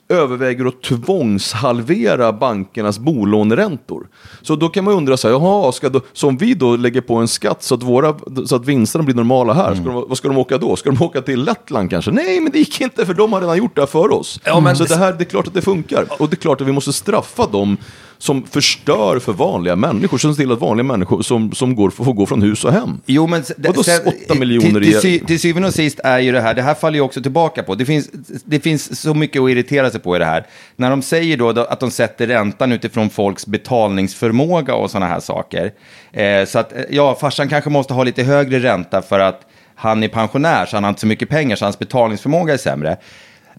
[0.08, 4.06] överväger att tvångshalvera bankernas bolåneräntor.
[4.42, 7.00] Så då kan man undra så här, jaha, ska då, så om vi då lägger
[7.00, 8.14] på en skatt så att, våra,
[8.46, 10.76] så att vinsterna blir normala här, ska de, vad ska de åka då?
[10.76, 12.10] Ska de åka till Lettland kanske?
[12.10, 14.40] Nej, men det gick inte för de har redan gjort det här för oss.
[14.76, 16.06] så det här, det är klart att det funkar.
[16.18, 17.76] Och det är klart att vi måste straffa dem
[18.24, 22.12] som förstör för vanliga människor, som ser till att vanliga människor som, som går, får
[22.12, 23.00] gå från hus och hem.
[23.06, 26.40] Jo, men Vadå sen- åtta miljoner till, till, till syvende och sist är ju det
[26.40, 27.74] här, det här faller ju också tillbaka på.
[27.74, 28.10] Det finns,
[28.44, 30.46] det finns så mycket att irritera sig på i det här.
[30.76, 35.72] När de säger då att de sätter räntan utifrån folks betalningsförmåga och sådana här saker.
[36.12, 39.40] Eh, så att, eh, ja, farsan kanske måste ha lite högre ränta för att
[39.74, 42.96] han är pensionär, så han har inte så mycket pengar, så hans betalningsförmåga är sämre.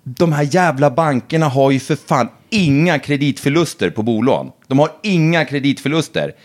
[0.03, 4.51] De här jävla bankerna har ju för fan inga kreditförluster på bolån.
[4.67, 6.35] De har inga kreditförluster.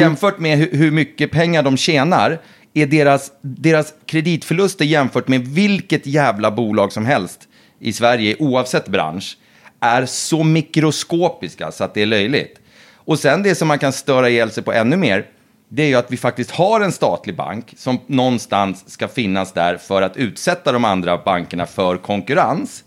[0.00, 2.40] Jämfört med hur, hur mycket pengar de tjänar
[2.74, 7.48] är deras, deras kreditförluster jämfört med vilket jävla bolag som helst
[7.80, 9.38] i Sverige, oavsett bransch,
[9.80, 12.58] är så mikroskopiska så att det är löjligt.
[12.94, 15.26] Och sen det som man kan störa ihjäl sig på ännu mer,
[15.68, 19.76] det är ju att vi faktiskt har en statlig bank som någonstans ska finnas där
[19.76, 22.84] för att utsätta de andra bankerna för konkurrens.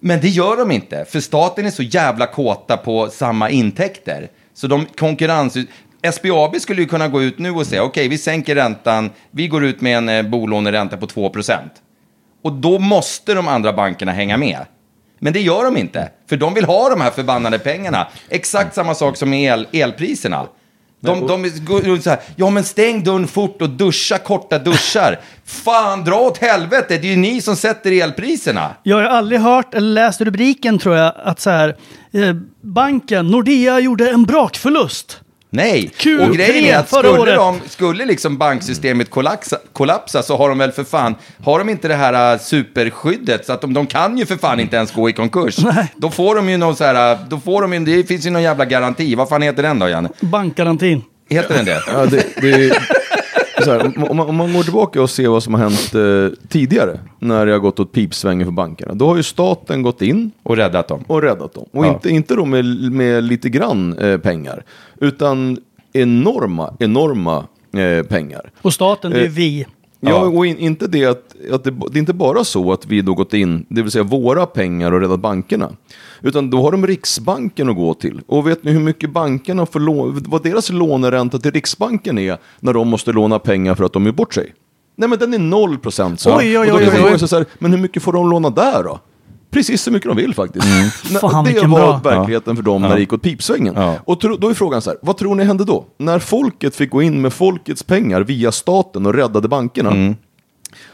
[0.00, 4.28] Men det gör de inte, för staten är så jävla kåta på samma intäkter.
[4.54, 5.56] Så de konkurrens...
[6.12, 9.64] SBAB skulle ju kunna gå ut nu och säga, okej, vi sänker räntan, vi går
[9.64, 11.58] ut med en eh, bolåneränta på 2%
[12.42, 14.58] Och då måste de andra bankerna hänga med.
[15.18, 18.06] Men det gör de inte, för de vill ha de här förbannade pengarna.
[18.28, 20.46] Exakt samma sak som med el, elpriserna.
[21.00, 25.20] De, de går runt så här, ja men stäng dörren fort och duscha korta duschar.
[25.44, 28.74] Fan, dra åt helvete, det är ju ni som sätter elpriserna.
[28.82, 31.76] Jag har aldrig hört eller läst rubriken tror jag att så här,
[32.12, 35.20] eh, banken Nordea gjorde en brakförlust.
[35.50, 37.36] Nej, Q3 och grejen är att skulle, året.
[37.36, 41.88] de, skulle liksom banksystemet kollapsa, kollapsa så har de väl för fan, har de inte
[41.88, 45.08] det här äh, superskyddet så att de, de kan ju för fan inte ens gå
[45.08, 45.58] i konkurs.
[45.58, 45.92] Nej.
[45.96, 48.30] Då får de ju någon så här, äh, då får de ju, det finns ju
[48.30, 50.08] någon jävla garanti, vad fan heter den då Janne?
[50.20, 51.02] Bankgarantin.
[51.30, 51.82] Heter den det?
[51.92, 52.88] Ja, det, det är,
[53.64, 56.38] så här, om, man, om man går tillbaka och ser vad som har hänt eh,
[56.48, 60.30] tidigare, när det har gått åt pipsvängen för bankerna, då har ju staten gått in
[60.42, 61.04] Och räddat dem.
[61.06, 61.64] och räddat dem.
[61.72, 61.92] Och Ja.
[61.92, 64.62] inte, inte då med, med lite grann eh, pengar,
[65.00, 65.58] utan
[65.92, 67.44] enorma, enorma
[67.76, 68.50] eh, pengar.
[68.62, 69.66] Och staten, det är Eh, vi.
[70.00, 73.02] Ja, och in, inte det att, att det, det är inte bara så att vi
[73.02, 75.70] då gått in, det vill säga våra pengar och räddat bankerna.
[76.22, 78.20] Utan då har de Riksbanken att gå till.
[78.26, 82.72] Och vet ni hur mycket bankerna får låna, vad deras låneränta till Riksbanken är när
[82.72, 84.54] de måste låna pengar för att de är bort sig?
[84.96, 86.24] Nej men den är 0 procent.
[86.26, 87.18] Oj, oj, och då oj, kan man oj, oj.
[87.18, 89.00] sig så här, men hur mycket får de låna där då?
[89.50, 90.66] Precis så mycket de vill faktiskt.
[91.12, 92.00] När- Fan, det var bra.
[92.04, 93.74] verkligheten för dem när det gick åt pipsvängen.
[93.76, 93.94] Ja.
[94.04, 95.84] Och tro, då är frågan så här, vad tror ni hände då?
[95.98, 100.14] När folket fick gå in med folkets pengar via staten och räddade bankerna.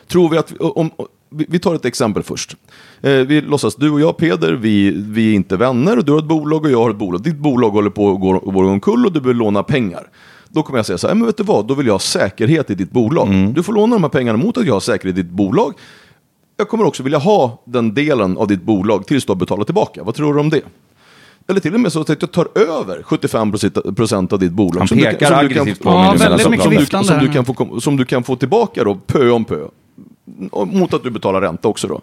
[0.08, 1.06] Tror vi att, vi- om, om,
[1.48, 2.56] vi tar ett exempel först.
[3.02, 6.18] Eh, vi låtsas, du och jag Peder, vi, vi är inte vänner och du har
[6.18, 7.22] ett bolag och jag har ett bolag.
[7.22, 10.08] Ditt bolag håller på att gå, gå omkull och du vill låna pengar.
[10.48, 12.70] Då kommer jag säga så här, men vet du vad, då vill jag ha säkerhet
[12.70, 13.52] i ditt bolag.
[13.54, 15.72] Du får låna de här pengarna mot att jag har säkerhet i ditt bolag.
[16.56, 20.02] Jag kommer också vilja ha den delen av ditt bolag tills du har betalat tillbaka.
[20.04, 20.60] Vad tror du om det?
[21.48, 24.78] Eller till och med så att jag tar över 75% procent av ditt bolag.
[24.78, 27.18] Han som du pekar som du aggressivt få- på mig Ja, väldigt mycket viftande som,
[27.18, 29.66] du kan få, som du kan få tillbaka då, pö om pö.
[30.66, 32.00] mot att du betalar ränta också då.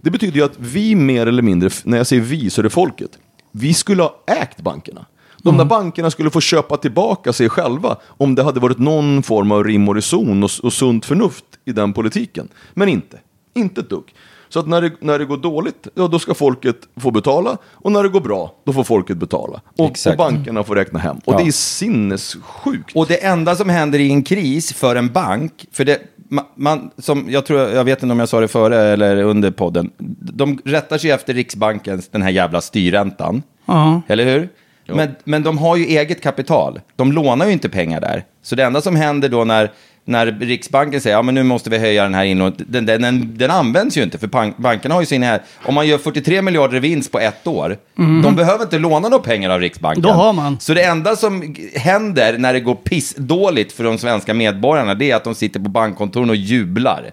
[0.00, 2.70] Det betyder ju att vi mer eller mindre, när jag säger vi så är det
[2.70, 3.10] folket,
[3.52, 5.06] vi skulle ha ägt bankerna.
[5.42, 9.52] De där bankerna skulle få köpa tillbaka sig själva om det hade varit någon form
[9.52, 12.48] av rim och reson och, och sunt förnuft i den politiken.
[12.74, 13.18] Men inte.
[13.54, 14.14] Inte ett dugg.
[14.48, 17.56] Så att när det, när det går dåligt, ja, då ska folket få betala.
[17.72, 19.60] Och när det går bra, då får folket betala.
[19.78, 21.16] Och, och bankerna får räkna hem.
[21.24, 21.38] Och Ja.
[21.38, 22.96] det är sinnessjukt.
[22.96, 26.90] Och det enda som händer i en kris för en bank, för det, man, man,
[26.98, 30.58] som jag tror, jag vet inte om jag sa det före eller under podden, de
[30.64, 33.42] rättar sig efter Riksbankens, den här jävla styrräntan.
[33.66, 34.02] Ja.
[34.08, 34.48] Eller hur?
[34.94, 36.80] Men, men de har ju eget kapital.
[36.96, 38.24] De lånar ju inte pengar där.
[38.42, 39.72] Så det enda som händer då när,
[40.04, 43.38] när Riksbanken säger ja men nu måste vi höja den här inlåningen, den, den, den,
[43.38, 44.18] den används ju inte.
[44.18, 47.18] För bank, bankerna har ju sin här, om man gör 43 miljarder i vinst på
[47.18, 47.76] ett år,
[48.22, 50.02] de behöver inte låna några pengar av Riksbanken.
[50.02, 50.60] Då har man.
[50.60, 55.16] Så det enda som händer när det går pissdåligt för de svenska medborgarna, det är
[55.16, 57.10] att de sitter på bankkontoren och jublar.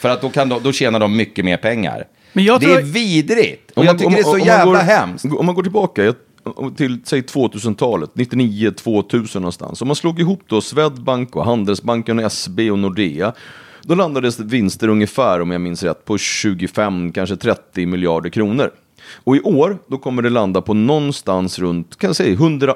[0.00, 2.04] För att då, kan de, då tjänar de mycket mer pengar.
[2.32, 3.70] Men jag det tror- är vidrigt.
[3.70, 5.24] Och jag tycker om- det är så om jävla går, hemskt.
[5.24, 6.14] Om man går tillbaka jag-
[6.76, 9.82] till, säg 2000-talet, 99, 2000 någonstans.
[9.82, 13.32] Om man slog ihop då Swedbank och Handelsbanken och SB och Nordea.
[13.82, 18.70] Då landades vinster ungefär, om jag minns rätt, på 25, kanske 30 miljarder kronor.
[19.24, 22.74] Och i år, då kommer det landa på någonstans runt, kan jag säga, 100,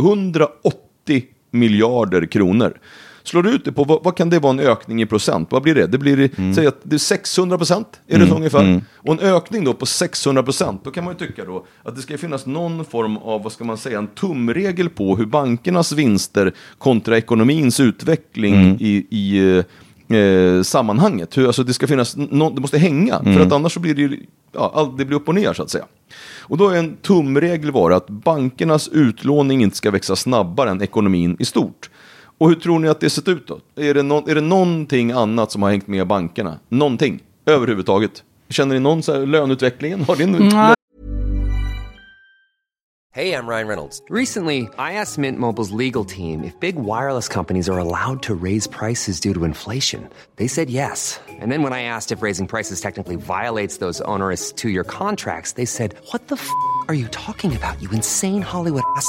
[0.00, 2.78] 180 miljarder kronor.
[3.26, 5.48] Slår du ut det på, vad, vad kan det vara en ökning i procent?
[5.52, 5.86] Vad blir det?
[5.86, 8.82] Det blir, säg att det är 600 procent, är det så ungefär?
[8.96, 12.02] Och en ökning då på 600 procent, då kan man ju tycka då att det
[12.02, 16.52] ska finnas någon form av, vad ska man säga, en tumregel på hur bankernas vinster
[16.78, 19.38] kontra ekonomins utveckling i, i
[20.08, 21.36] eh, sammanhanget.
[21.38, 24.16] Hur, alltså det ska finnas, nå- det måste hänga, för att annars så blir det
[24.52, 25.84] ja, det blir upp och ner så att säga.
[26.40, 31.36] Och då är en tumregel vara att bankernas utlåning inte ska växa snabbare än ekonomin
[31.38, 31.90] i stort.
[32.38, 33.60] Och hur tror ni att det sett ut då?
[33.76, 36.58] Är det, nå- är det någonting annat som har hängt med bankerna?
[36.68, 38.22] Någonting överhuvudtaget?
[38.48, 40.00] Känner ni någon så här löneutvecklingen?
[40.04, 40.74] Har det en Nej.
[43.16, 44.02] Hey, I'm Ryan Reynolds.
[44.10, 48.66] Recently, I asked Mint Mobile's legal team if big wireless companies are allowed to raise
[48.66, 50.08] prices due to inflation.
[50.34, 51.20] They said yes.
[51.40, 55.52] And then when I asked if raising prices technically violates those onerous two year contracts,
[55.52, 56.50] they said, What the f
[56.88, 59.08] are you talking about, you insane Hollywood ass?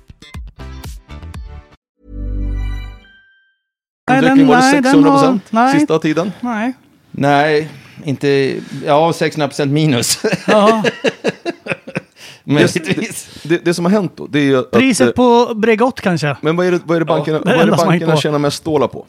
[4.11, 5.79] Nej, den- var nej, det den 600 har- procent nej.
[5.79, 6.31] sista tiden.
[6.39, 6.73] Nej.
[7.11, 7.69] Nej,
[8.03, 8.55] inte...
[8.85, 10.19] Ja, 600% minus.
[10.47, 10.83] Ja.
[12.43, 13.29] Möjligtvis.
[13.43, 14.71] Det, det som har hänt då, det är att...
[14.71, 16.37] Priset eh, på Bregott kanske.
[16.41, 18.57] Men vad är det, vad är det bankerna, det vad är det bankerna tjänar mest
[18.57, 19.05] stålar på?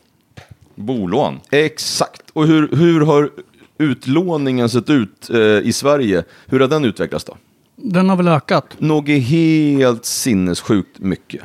[0.74, 1.40] Bolån.
[1.50, 2.22] Exakt.
[2.32, 3.30] Och hur, hur har
[3.78, 6.24] utlåningen sett ut eh, i Sverige?
[6.46, 7.36] Hur har den utvecklats då?
[7.76, 8.64] Den har väl ökat.
[8.78, 11.40] Något helt sinnessjukt mycket.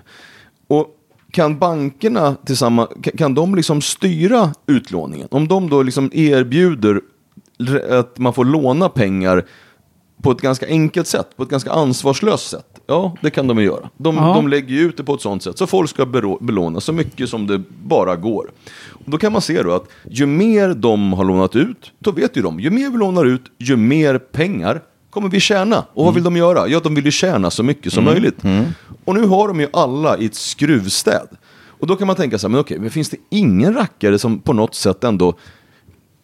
[1.38, 5.28] Kan bankerna tillsammans, kan, de liksom styra utlåningen?
[5.32, 7.02] Om de då liksom erbjuder
[7.90, 9.46] att man får låna pengar
[10.22, 12.80] på ett ganska enkelt sätt, på ett ganska ansvarslöst sätt.
[12.88, 13.90] Ja, det kan de göra.
[13.98, 14.34] De, Ja.
[14.36, 16.06] de lägger ut det på ett sånt sätt så folk ska
[16.42, 18.52] belåna så mycket som det bara går.
[18.90, 22.38] Och då kan man se då att ju mer de har lånat ut, då vet
[22.38, 24.82] ju de, ju mer vi lånar ut, ju mer pengar
[25.18, 25.86] kommer vi tjäna.
[25.94, 26.68] Och vad vill de göra?
[26.68, 28.36] Ja, de vill ju tjäna så mycket som möjligt.
[29.06, 31.28] Och nu har de ju alla i ett skruvstäd.
[31.80, 34.54] Och då kan man tänka sig, men okej, men finns det ingen rackare som på
[34.54, 35.34] något sätt ändå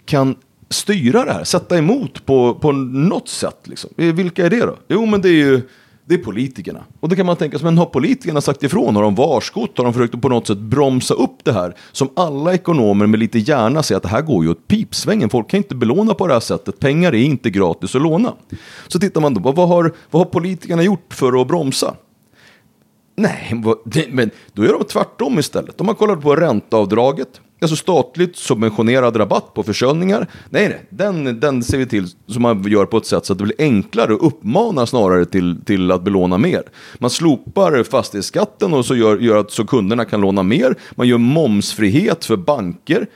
[0.06, 0.36] kan
[0.70, 3.58] styra det här, sätta emot på, på något sätt.
[3.64, 3.90] Liksom.
[3.98, 4.78] Eh, Vilka är det då?
[4.88, 5.62] Jo, men det är ju
[6.06, 6.84] det är politikerna.
[7.00, 8.96] Och då kan man tänka sig, men har politikerna sagt ifrån?
[8.96, 9.78] Har de varskott?
[9.78, 11.76] Har de försökt att på något sätt bromsa upp det här?
[11.92, 15.30] Som alla ekonomer med lite hjärna säger att det här går ju åt pipsvängen.
[15.30, 16.80] Folk kan inte belåna på det här sättet.
[16.80, 18.34] Pengar är inte gratis att låna.
[18.88, 21.96] Så tittar man då, vad, har, vad har politikerna gjort för att bromsa?
[23.16, 23.64] Nej,
[24.10, 25.78] men då gör de tvärtom istället.
[25.78, 30.28] De har kollat på ränteavdraget alltså statligt subventionerad rabatt på försäljningar.
[30.50, 33.40] Nej, nej, den, den ser vi till som man gör på ett sätt så att
[33.40, 36.64] det blir enklare och uppmanar snarare till, till att belåna mer.
[36.98, 40.76] Man slopar fastighetsskatten och så gör, gör att så kunderna kan låna mer.
[40.92, 43.08] Man gör momsfrihet för banker.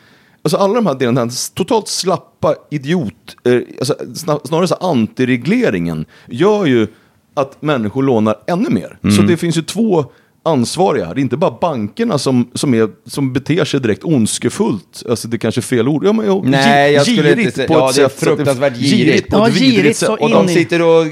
[0.42, 6.66] Alltså alla de här delarna, totalt slappa idiot, eh, alltså, sna- snarare så antiregleringen, gör
[6.66, 6.88] ju
[7.34, 8.98] att människor lånar ännu mer.
[9.16, 10.06] Så det finns ju två
[10.48, 11.14] ansvariga.
[11.14, 15.04] Det är inte bara bankerna som, som, är, som beter sig direkt ondskefullt.
[15.10, 16.06] Alltså det kanske är fel ord.
[16.06, 18.92] Ja, men, ja, Nej, jag skulle girigt inte säga- ja, det är fruktansvärt girigt.
[18.92, 21.06] girigt på Ja, girigt så Och de sitter och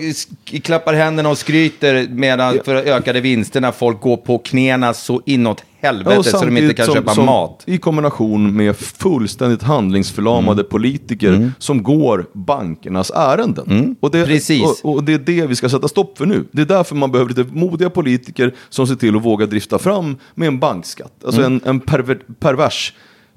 [0.63, 5.63] klappar händerna och skryter medan för ökade vinster när folk går på knäna så inåt
[5.85, 7.63] helvete och så de inte kan som- köpa som, mat.
[7.65, 10.69] I kombination med fullständigt handlingsförlamade Mm.
[10.69, 13.95] politiker som går bankernas ärenden.
[13.99, 14.29] Och, det, Mm.
[14.29, 14.63] Precis.
[14.83, 16.45] Och, och det är det vi ska sätta stopp för nu.
[16.51, 20.17] Det är därför man behöver lite modiga politiker som ser till att våga drifta fram
[20.35, 21.13] med en bankskatt.
[21.25, 21.53] Alltså Mm.
[21.63, 22.93] en, en perver, pervers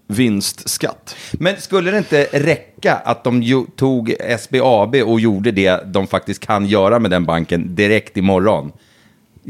[0.07, 1.17] vinstskatt.
[1.33, 6.67] Men skulle det inte räcka att de tog SBAB och gjorde det de faktiskt kan
[6.67, 8.73] göra med den banken direkt imorgon?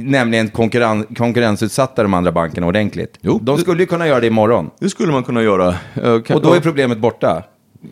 [0.05, 3.19] Nämligen konkurren, konkurrensutsatta de andra bankerna ordentligt.
[3.21, 4.71] Jo, de skulle ju kunna göra det imorgon.
[4.81, 5.69] Det skulle man kunna göra.
[5.69, 7.43] Eh, kan- Och då är problemet borta.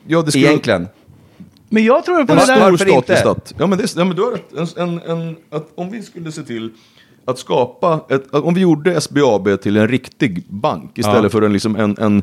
[0.07, 0.89] ja, det skulle, Egentligen.
[1.69, 2.61] Men jag tror på En det där.
[2.71, 3.17] Varför inte?
[3.17, 3.55] stat.
[3.59, 4.77] Ja, men, det, ja, men du har rätt.
[4.79, 6.71] En, en, en, att om vi skulle se till
[7.25, 11.29] att skapa, ett, att om vi gjorde SBAB till en riktig bank istället Ja.
[11.29, 12.23] för en, liksom en, en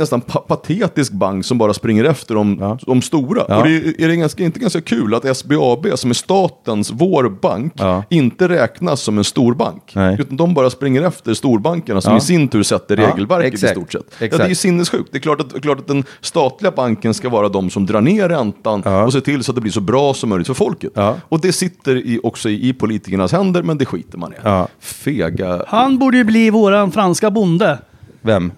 [0.00, 2.78] nästan pa patetisk bank som bara springer efter de, Ja.
[2.86, 3.44] de stora.
[3.48, 3.56] Ja.
[3.56, 7.28] Och det är, är det ganska, inte ganska kul att SBAB som är statens, vår
[7.28, 8.02] bank, Ja.
[8.10, 9.92] inte räknas som en stor bank.
[9.94, 10.16] Nej.
[10.20, 12.18] Utan de bara springer efter storbankerna som Ja.
[12.18, 13.72] i sin tur sätter regelverket exakt.
[13.72, 14.06] i stort sett.
[14.32, 15.08] Ja, det är sinnessjukt.
[15.12, 18.28] Det är klart att, klart att den statliga banken ska vara de som drar ner
[18.28, 19.04] räntan Ja.
[19.04, 20.92] och ser till så att det blir så bra som möjligt för folket.
[20.94, 21.16] Ja.
[21.28, 24.36] Och det sitter i, också i, i politikernas händer, men det skiter man i.
[24.44, 24.68] Ja.
[24.80, 25.64] Fega...
[25.68, 27.78] Han borde ju bli våran franska bonde.
[28.22, 28.52] Vem?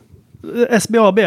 [0.70, 1.18] Eh, SBAB.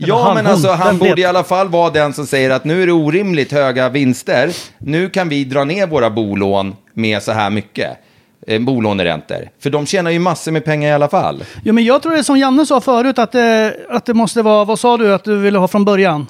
[0.00, 1.18] Ja, han, men hon, alltså han borde vet?
[1.18, 4.50] i alla fall vara den som säger att nu är det orimligt höga vinster.
[4.78, 7.98] Nu kan vi dra ner våra bolån med så här mycket.
[8.46, 9.48] Eh, bolåneräntor.
[9.60, 11.44] För de tjänar ju massor med pengar i alla fall.
[11.64, 14.42] Jo, men jag tror det är som Janne sa förut, att, det- att det måste
[14.42, 16.26] vara, vad sa du att du ville ha från början?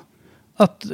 [0.56, 0.84] Att,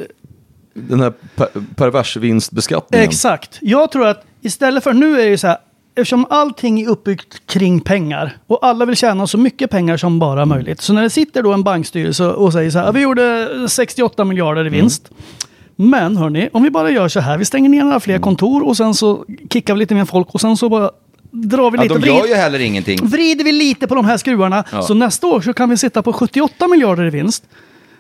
[0.75, 3.09] Den här per, pervers vinstbeskattningen.
[3.09, 3.59] exakt.
[3.61, 5.57] Jag tror att istället för, nu är det ju så här,
[5.97, 10.47] eftersom allting är uppbyggt kring pengar och alla vill tjäna så mycket pengar som bara
[10.47, 10.81] möjligt.
[10.81, 14.67] Så när det sitter då en bankstyrelse och säger så här, vi gjorde 68 miljarder
[14.67, 15.11] i vinst.
[15.77, 18.77] Men hörni, om vi bara gör så här, vi stänger ner några fler kontor och
[18.77, 20.91] sen så kickar vi lite mer folk och sen så bara
[21.31, 21.95] drar vi Ja, lite.
[21.95, 22.99] de vrid- gör ju heller ingenting.
[23.07, 24.83] vrider vi lite på de här skruvarna Ja.
[24.83, 27.45] så nästa år så kan vi sitta på 78 miljarder i vinst.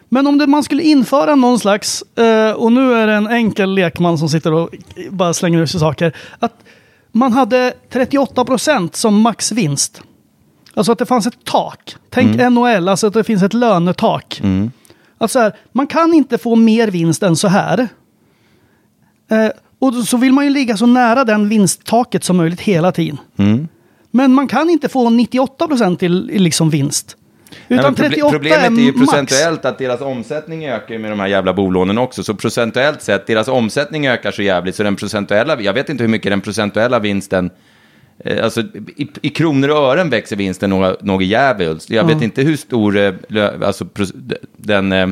[0.09, 3.75] Men om det, man skulle införa någon slags, eh, och nu är det en enkel
[3.75, 4.71] lekman som sitter och
[5.11, 6.53] bara slänger ur sig saker, att
[7.15, 10.03] man hade 38 procent som maxvinst.
[10.75, 11.97] Alltså att det fanns ett tak.
[12.11, 14.41] Tänk NHL, alltså att det finns ett lönetak.
[15.19, 17.89] Att så här, man kan inte få mer vinst än så här.
[19.31, 19.49] Eh,
[19.79, 23.19] och så vill man ju ligga så nära den vinsttaket som möjligt hela tiden.
[24.11, 27.17] Men man kan inte få 98 procent i, i liksom vinst.
[27.69, 28.99] Utan men proble- 38 Problemet är ju max.
[29.11, 32.23] procentuellt att deras omsättning ökar med de här jävla bolånen också.
[32.23, 34.75] Så procentuellt sett, deras omsättning ökar så jävligt.
[34.77, 37.51] Så den procentuella, jag vet inte hur mycket den procentuella vinsten,
[38.25, 38.61] eh, alltså
[38.97, 41.91] i, i kronor och ören växer vinsten något, något jävligt.
[41.91, 43.13] Jag vet inte hur stor, eh,
[43.63, 43.87] alltså
[44.57, 45.09] den, eh,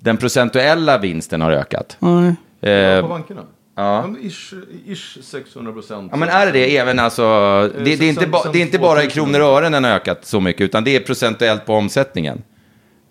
[0.00, 1.96] den procentuella vinsten har ökat.
[2.00, 2.34] Nej.
[2.72, 3.40] Eh, På bankerna?
[3.78, 4.08] Ja.
[4.22, 4.54] ish,
[4.86, 6.08] ish 600 procent.
[6.12, 7.22] Ja men är det det även alltså,
[7.78, 9.24] det, det, är, inte ba, det är inte bara i 2000.
[9.24, 12.42] kronor och ören den har ökat så mycket, utan det är procentuellt på omsättningen.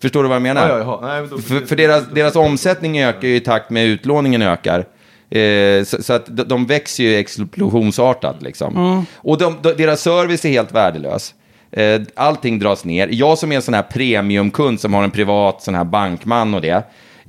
[0.02, 0.68] Förstår du vad jag menar?
[0.68, 1.08] Ja, ja, ja.
[1.08, 4.84] Nej, men då- för för deras, deras omsättning ökar ju i takt med utlåningen ökar.
[5.30, 9.06] Eh, så, så att de, växer ju explosionsartat liksom.
[9.16, 11.34] Och de, de, deras service är helt värdelös.
[11.70, 13.08] Eh, allting dras ner.
[13.12, 16.60] Jag som är en sån här premiumkund som har en privat sån här bankman och
[16.60, 16.82] det,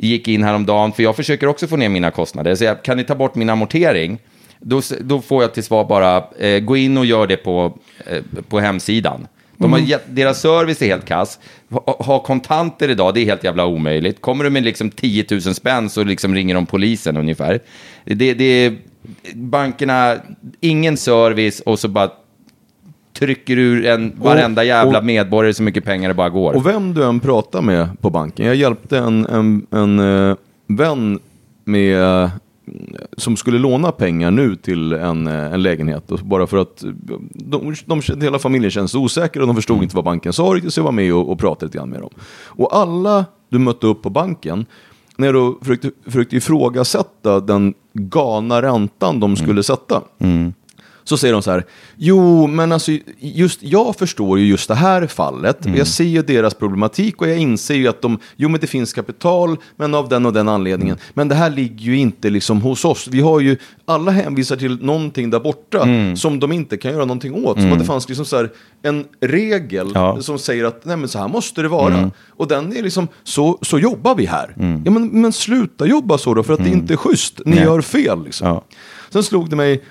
[0.08, 2.56] gick in häromdagen, för jag försöker också få ner mina kostnader.
[2.56, 4.20] Så jag, kan ni ta bort min amortering?
[4.60, 8.24] Då, då får jag till svar bara, eh, gå in och gör det på, eh,
[8.50, 9.28] på hemsidan.
[9.58, 11.40] De har gett, deras service är helt kass.
[11.70, 14.22] Ha, ha kontanter idag, det är helt jävla omöjligt.
[14.22, 17.60] Kommer du med liksom 10 000 spänn så liksom ringer de polisen ungefär.
[18.04, 18.78] Det, det är
[19.34, 20.16] bankerna,
[20.60, 22.12] ingen service och så bara
[23.20, 26.56] trycker ur en varenda jävla och- medborgare så mycket pengar det bara går.
[26.56, 28.46] Och vem du än pratar med på banken.
[28.46, 30.36] Jag hjälpte en, en, en eh,
[30.68, 31.20] vän
[31.66, 32.30] med, eh,
[33.18, 36.12] som skulle låna pengar nu till en, eh, en lägenhet.
[36.12, 36.84] Och bara för att
[37.34, 40.74] de, de, hela familjen känns osäker och de förstod inte vad banken sa riktigt.
[40.74, 42.10] Så jag var med och, och pratade lite grann med dem.
[42.46, 44.66] Och alla du mötte upp på banken,
[45.18, 50.02] när du försökte, försökte ifrågasätta den galna räntan de skulle sätta.
[51.10, 51.66] Så säger de så här,
[51.98, 55.78] jo men alltså just, jag förstår ju just det här fallet, Mm.
[55.78, 58.94] jag ser ju deras problematik och jag inser ju att de, jo men det finns
[58.94, 60.96] kapital, men av den och den anledningen.
[60.96, 61.06] Mm.
[61.14, 63.08] Men det här ligger ju inte liksom hos oss.
[63.08, 66.16] Vi har ju, alla hänvisar till någonting där borta Mm.
[66.18, 67.58] som de inte kan göra någonting åt.
[67.62, 68.50] Som att det fanns liksom så här
[68.82, 70.10] en regel Ja.
[70.12, 70.24] Mm.
[70.24, 72.12] som säger att nej men så här måste det vara.
[72.30, 74.54] Och den är liksom, så, så jobbar vi här.
[74.86, 77.42] Ja, men, men sluta jobba så då, för att det inte är schysst.
[77.46, 77.64] Ni Nej.
[77.64, 78.48] gör fel liksom.
[78.48, 78.64] Ja.
[79.10, 79.84] Sen slog det mig,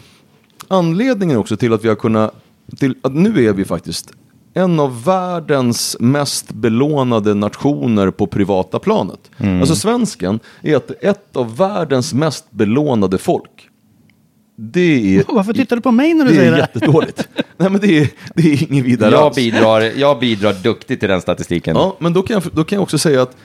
[0.68, 2.34] anledningen också till att vi har kunnat,
[2.78, 4.12] till att nu är vi faktiskt
[4.54, 9.30] en av världens mest belånade nationer på privata planet.
[9.38, 9.60] Mm.
[9.60, 13.50] Alltså svensken är ett, ett av världens mest belånade folk.
[14.56, 16.60] Det är, Varför tittar du på mig när du det säger är det?
[16.74, 17.28] jättedåligt.
[17.56, 19.36] Nej men det är, det är ingen vidare Jag alls.
[19.36, 21.76] bidrar, jag bidrar duktigt till den statistiken.
[21.76, 23.36] Ja, men då kan, jag, då kan jag också säga att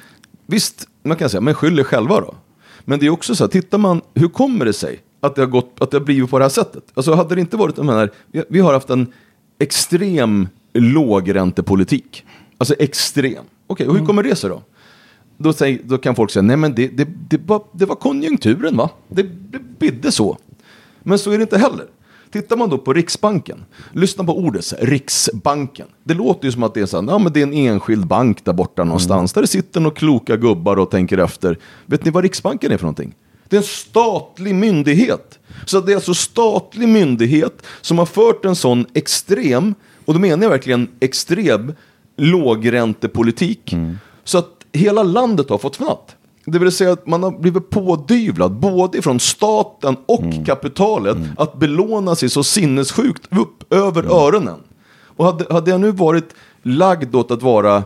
[0.46, 2.36] visst, man kan säga, men skyll er själva då.
[2.86, 5.48] Men det är också så här, tittar man, hur kommer det sig att det har,
[5.48, 6.84] gått, att det har blivit på det här sättet?
[6.94, 9.08] Alltså hade det inte varit, jag menar, vi, vi har haft en
[9.60, 12.26] extrem lågräntepolitik.
[12.58, 13.44] Alltså extrem.
[13.68, 14.62] Okej, och hur kommer det sig då?
[15.38, 18.78] Då, säger, då kan folk säga, nej men det, det, det, var, det var konjunkturen
[18.78, 18.90] va?
[19.08, 20.38] Det, det bidde så.
[21.04, 21.86] Men så är det inte heller.
[22.32, 25.88] Tittar man då på Riksbanken, lyssna på ordet så här, Riksbanken.
[26.04, 28.08] Det låter ju som att det är, så här, ja, men det är en enskild
[28.08, 31.60] bank där borta någonstans, där det sitter några kloka gubbar och tänker efter.
[31.86, 33.16] Vet ni vad Riksbanken är för någonting?
[33.54, 35.40] Det är en statlig myndighet.
[35.66, 39.76] Så det är alltså statlig myndighet som har fört en sån extrem,
[40.06, 41.74] och då menar jag verkligen extrem,
[42.18, 43.76] lågräntepolitik.
[44.24, 46.16] Så att hela landet har fått fnatt.
[46.46, 52.16] Det vill säga att man har blivit pådyvlad, både från staten och kapitalet, att belåna
[52.16, 54.60] sig så sinnessjukt upp över öronen.
[55.06, 57.84] Och hade, hade jag nu varit lagd åt att vara,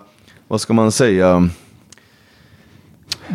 [0.47, 1.49] vad ska man säga,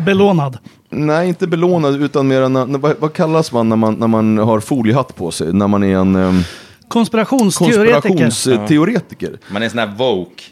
[0.05, 0.57] Belånad.
[0.93, 4.59] Nej inte belånad utan mer när, vad, vad kallas man när, man när man har
[4.59, 5.53] foliehatt på sig?
[5.53, 6.43] När man är en um,
[6.87, 8.01] Konspirationsteoretiker.
[8.01, 9.39] konspirationsteoretiker.
[9.51, 10.43] Man är en sån här woke.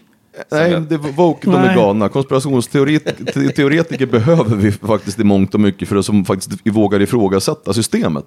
[0.51, 2.09] Nej, det woke, de är galna.
[2.09, 8.25] Konspirationsteoretiker behöver vi faktiskt i mångt och mycket för att som faktiskt vågar ifrågasätta systemet.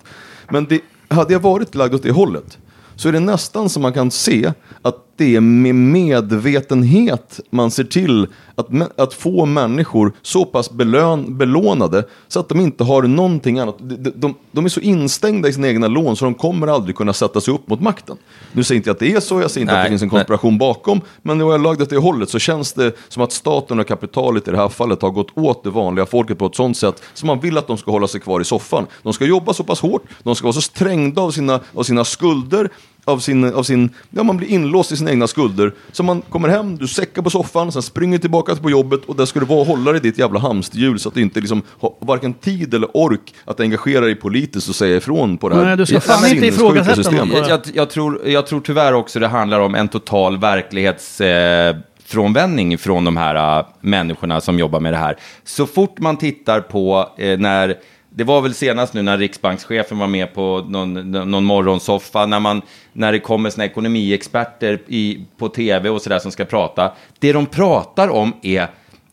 [0.51, 2.59] Men det, hade jag varit lagd åt det hållet
[2.97, 4.53] så är det nästan som man kan se
[4.83, 11.39] att det är med medvetenhet man ser till att, att få människor så pass belön,
[11.39, 13.77] belånade så att de inte har någonting annat.
[13.79, 17.13] De, de, de, är så instängda i sina egna lån så de kommer aldrig kunna
[17.13, 18.17] sätta sig upp mot makten.
[18.53, 20.03] Nu säger inte jag att det är så, jag säger inte att Nej, det finns
[20.03, 20.19] en nej.
[20.19, 23.33] konspiration bakom, men när jag är lagd åt det hållet så känns det som att
[23.33, 26.57] staten och kapitalet i det här fallet har gått åt det vanliga folket på ett
[26.57, 28.87] sånt sätt som man vill att de ska hålla sig kvar i soffan.
[29.03, 32.05] De ska jobba så pass hårt, de ska vara så trängda av sina, av sina
[32.05, 32.71] skulder,
[33.05, 35.73] av sin, av sin, ja man blir inlåst i sina egna skulder.
[35.93, 39.27] Så man kommer hem, du säckar på soffan, sen springer tillbaka på jobbet och där
[39.27, 41.63] ska du vara och hålla dig i ditt jävla hamsterhjul så att du inte liksom
[41.81, 45.65] har varken tid eller ork att engagera dig politiskt och säga ifrån på det här
[45.65, 47.39] Nej, du ska fan inte ifrågasätta systemet.
[47.39, 51.83] Jag, jag, jag, tror, jag tror tyvärr också det handlar om en total verklighetsfrånvändning eh,
[52.07, 55.17] frånvändning från de här eh, människorna som jobbar med det här.
[55.45, 57.77] Så fort man tittar på eh, när,
[58.17, 62.63] det var väl senast nu när riksbankschefen var med på någon, någon morgonsoffa, när, man,
[62.93, 66.93] när det kommer såna ekonomiexperter i, på tv och sådär som ska prata.
[67.19, 68.69] Det de pratar om är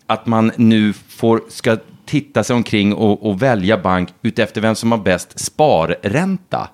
[0.06, 4.91] att man nu får, ska titta sig omkring och, och välja bank utefter vem som
[4.91, 6.70] har bäst sparränta.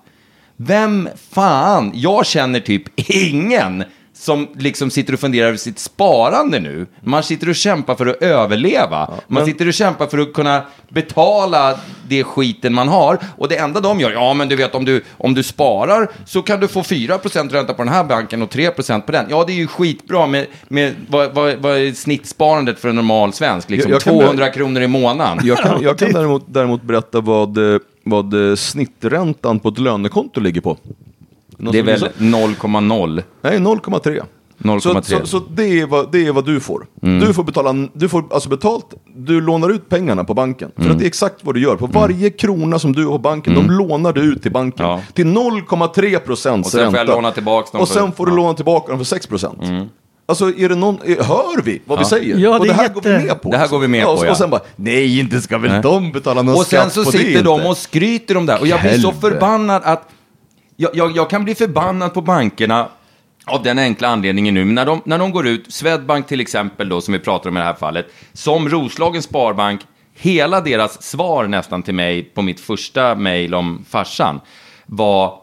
[0.56, 3.84] Vem fan, jag känner typ ingen
[4.20, 6.86] som liksom sitter och funderar över sitt sparande nu.
[7.00, 9.10] Man sitter och kämpar för att överleva.
[9.28, 13.18] Man sitter och kämpar för att kunna betala det skiten man har.
[13.36, 16.42] Och det enda de gör, ja men du vet om du, om du sparar så
[16.42, 19.26] kan du få 4% ränta på den här banken och 3% på den.
[19.30, 23.32] Ja det är ju skitbra med, med vad, vad, vad är snittsparandet för en normal
[23.32, 23.70] svensk?
[23.70, 25.46] Liksom Jag- jag kan 200 kronor i månaden.
[25.46, 30.40] Jag kan, jag kan däremot, däremot berätta vad, eh, vad eh, snitträntan på ett lönekonto
[30.40, 30.76] ligger på.
[31.58, 32.10] Någon Det är väl gissar?
[32.18, 33.22] 0,0.
[33.42, 34.22] Nej, 0,3.
[34.58, 34.80] 0,3.
[34.80, 36.86] Så, så, så det, är vad, det är vad du får.
[37.00, 38.84] Du får betala, du får alltså betalt,
[39.16, 40.70] du lånar ut pengarna på banken.
[40.76, 41.76] För att det är exakt vad du gör.
[41.76, 44.86] På varje krona som du har på banken, de lånar du ut till banken.
[44.86, 45.00] Ja.
[45.14, 46.98] Till 0,3 procents Och sen får ränta.
[46.98, 48.36] jag låna tillbaks dem Och sen får du ja.
[48.36, 49.58] låna tillbaka dem för 6 procent.
[50.26, 52.36] Alltså är det någon, hör vi vad vi säger?
[52.38, 53.50] Ja, det och det är här jätte- går vi med på.
[53.50, 54.30] Det här går vi med ja, på, och, ja.
[54.30, 55.82] och sen bara, nej inte ska väl Nej.
[55.82, 57.68] de betala någon Och sen skatt så på det sitter de inte.
[57.68, 58.60] och skryter om det här.
[58.60, 60.08] Och jag blir så förbannad att...
[60.80, 62.88] Jag, jag, jag kan bli förbannad på bankerna
[63.46, 67.00] av den enkla anledningen nu, när de, när de går ut, Swedbank till exempel då,
[67.00, 69.80] som vi pratar om i det här fallet, som Roslagens Sparbank,
[70.14, 74.40] hela deras svar nästan till mig på mitt första mejl om farsan
[74.86, 75.38] var,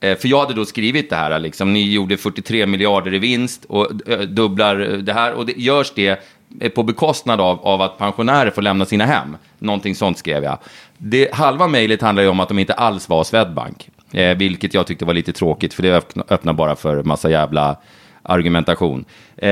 [0.00, 3.64] eh, för jag hade då skrivit det här, liksom, ni gjorde 43 miljarder i vinst
[3.64, 6.22] och eh, dubblar det här, och det, görs det
[6.60, 9.36] eh, på bekostnad av, av att pensionärer får lämna sina hem.
[9.58, 10.58] Någonting sånt skrev jag.
[10.98, 13.88] Det, halva mejlet handlar ju om att de inte alls var Swedbank.
[14.12, 17.76] Eh, vilket jag tyckte var lite tråkigt, för det öppna- öppnar bara för massa jävla
[18.22, 19.04] argumentation.
[19.36, 19.48] Eh,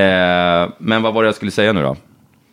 [0.78, 1.96] men vad var det jag skulle säga nu då?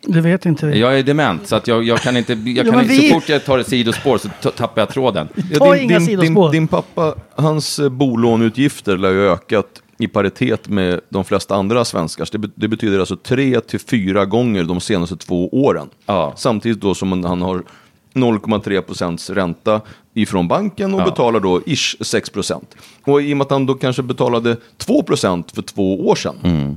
[0.06, 0.80] Det vet inte vi.
[0.80, 2.32] Jag är dement, så att jag, jag kan inte...
[2.32, 5.28] Jag Ja, kan vi- så fort jag tar ett sidospår så tappar jag tråden.
[5.58, 6.52] Ta din, inga din, din, sidospår.
[6.52, 9.66] din pappa, hans eh, bolåneutgifter lär ju ökat
[9.98, 12.30] i paritet med de flesta andra svenskars.
[12.30, 15.88] Det, det betyder alltså tre till fyra gånger de senaste två åren.
[16.06, 16.32] Ja.
[16.36, 17.62] Samtidigt då som han har
[18.14, 19.80] 0,3 procents ränta
[20.14, 21.04] ifrån banken och Ja.
[21.04, 22.74] betalar då ish 6 procent.
[23.04, 26.36] Och i och med att han då kanske betalade 2 procent för två år sedan.
[26.44, 26.76] Mm.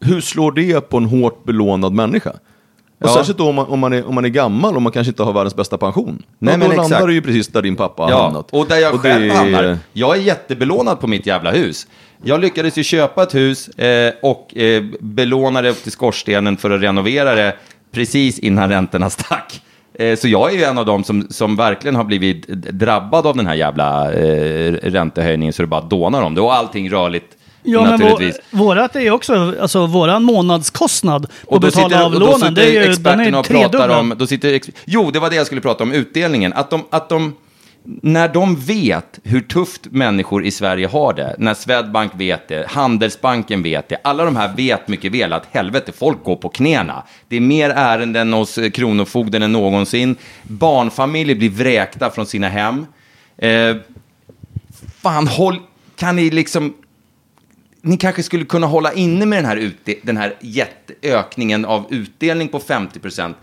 [0.00, 2.30] Hur slår det på en hårt belånad människa?
[2.30, 3.14] Och Ja.
[3.14, 5.22] Särskilt då om man, om, man är, om man är gammal och man kanske inte
[5.22, 6.22] har världens bästa pension.
[6.38, 6.90] Nej, ja, men då exakt.
[6.90, 8.50] landar det ju precis där din pappa har Ja, hamnat.
[8.50, 9.78] och där jag Och själv det- hamnar.
[9.92, 11.86] Jag är jättebelånad på mitt jävla hus.
[12.24, 16.70] Jag lyckades ju köpa ett hus eh, och eh, belåna det upp till skorstenen för
[16.70, 17.56] att renovera det
[17.92, 19.60] precis innan räntorna stack.
[19.94, 23.36] Eh, så jag är ju en av dem som, som verkligen har blivit drabbad av
[23.36, 26.40] den här jävla eh, räntehöjningen så det bara dånar om det.
[26.40, 31.60] Och allting rörligt Ja, men vår, vårat är ju också, alltså våran månadskostnad på att
[31.60, 33.90] betala sitter, av lånen, det är ju, den är tredubblad.
[33.90, 34.14] om...
[34.18, 36.52] Då sitter, ex- jo, det var det jag skulle prata om, utdelningen.
[36.52, 37.34] Att de, att de,
[37.84, 43.62] när de vet hur tufft människor i Sverige har det, när Swedbank vet det, Handelsbanken
[43.62, 47.02] vet det, alla de här vet mycket väl att helvete, folk går på knäna.
[47.28, 50.16] Det är mer ärenden hos eh, Kronofogden än någonsin.
[50.42, 52.86] Barnfamiljer blir vräkta från sina hem.
[53.38, 53.76] Eh,
[55.02, 55.56] fan, håll,
[55.96, 56.74] kan ni liksom
[57.84, 62.48] ni kanske skulle kunna hålla inne med den här, utde- den här jätteökningen av utdelning
[62.48, 63.36] på 50 procent.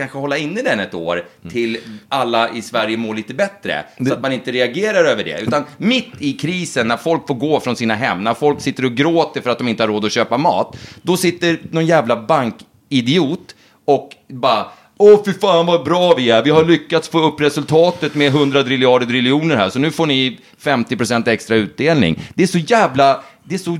[0.00, 1.78] Kanske hålla inne den ett år till
[2.08, 3.84] alla i Sverige mår lite bättre.
[4.06, 5.40] Så att man inte reagerar över det.
[5.40, 8.92] Utan mitt i krisen, när folk får gå från sina hem, när folk sitter och
[8.92, 10.76] gråter för att de inte har råd att köpa mat.
[11.02, 14.66] Då sitter någon jävla bankidiot och bara
[15.02, 16.42] Åh, fy fan vad bra vi är.
[16.42, 20.38] Vi har lyckats få upp resultatet med 100 triljarder driljoner här, så nu får ni
[20.62, 22.22] 50% extra utdelning.
[22.34, 23.20] Det är så jävla,
[23.50, 23.78] det är så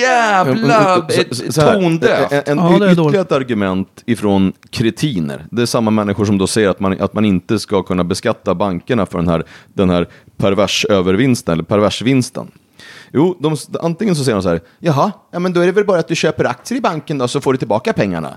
[0.00, 2.32] jävla eh, så här, tondövt.
[2.32, 5.46] En, en, Ja, ytterligare ett argument ifrån kretiner.
[5.50, 8.54] Det är samma människor som då säger att man, att man inte ska kunna beskatta
[8.54, 9.44] bankerna för den här,
[9.74, 12.50] den här perversövervinsten, eller perversvinsten.
[13.12, 15.84] Jo, de, antingen så säger de så här, jaha, ja, men då är det väl
[15.84, 18.36] bara att du köper aktier i banken då så får du tillbaka pengarna.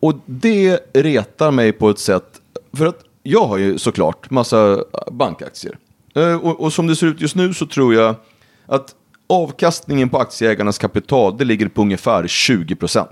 [0.00, 2.40] Och det retar mig på ett sätt,
[2.72, 4.78] för att jag har ju såklart massa
[5.12, 5.78] bankaktier.
[6.14, 8.14] Eh, Och, och som det ser ut just nu så tror jag
[8.66, 8.94] att
[9.28, 13.06] avkastningen på aktieägarnas kapital, det ligger på ungefär 20%.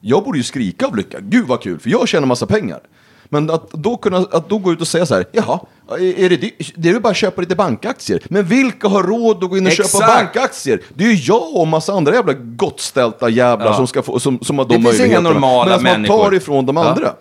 [0.00, 2.80] Jag borde ju skrika av lycka, gud vad kul, för jag tjänar massa pengar.
[3.28, 5.60] Men att då, kunna, att då gå ut och säga så här, jaha,
[5.98, 8.22] är det, det är ju bara att köpa lite bankaktier.
[8.28, 10.06] Men vilka har råd att gå in och köpa Exakt.
[10.06, 10.80] bankaktier?
[10.94, 13.74] Det är ju jag och massa andra jävla gottställda jävlar Ja.
[13.76, 15.28] som, ska få, som, som har de Det finns inga möjligheterna.
[15.30, 16.24] normala Medan man människor.
[16.24, 17.14] tar ifrån de Ja.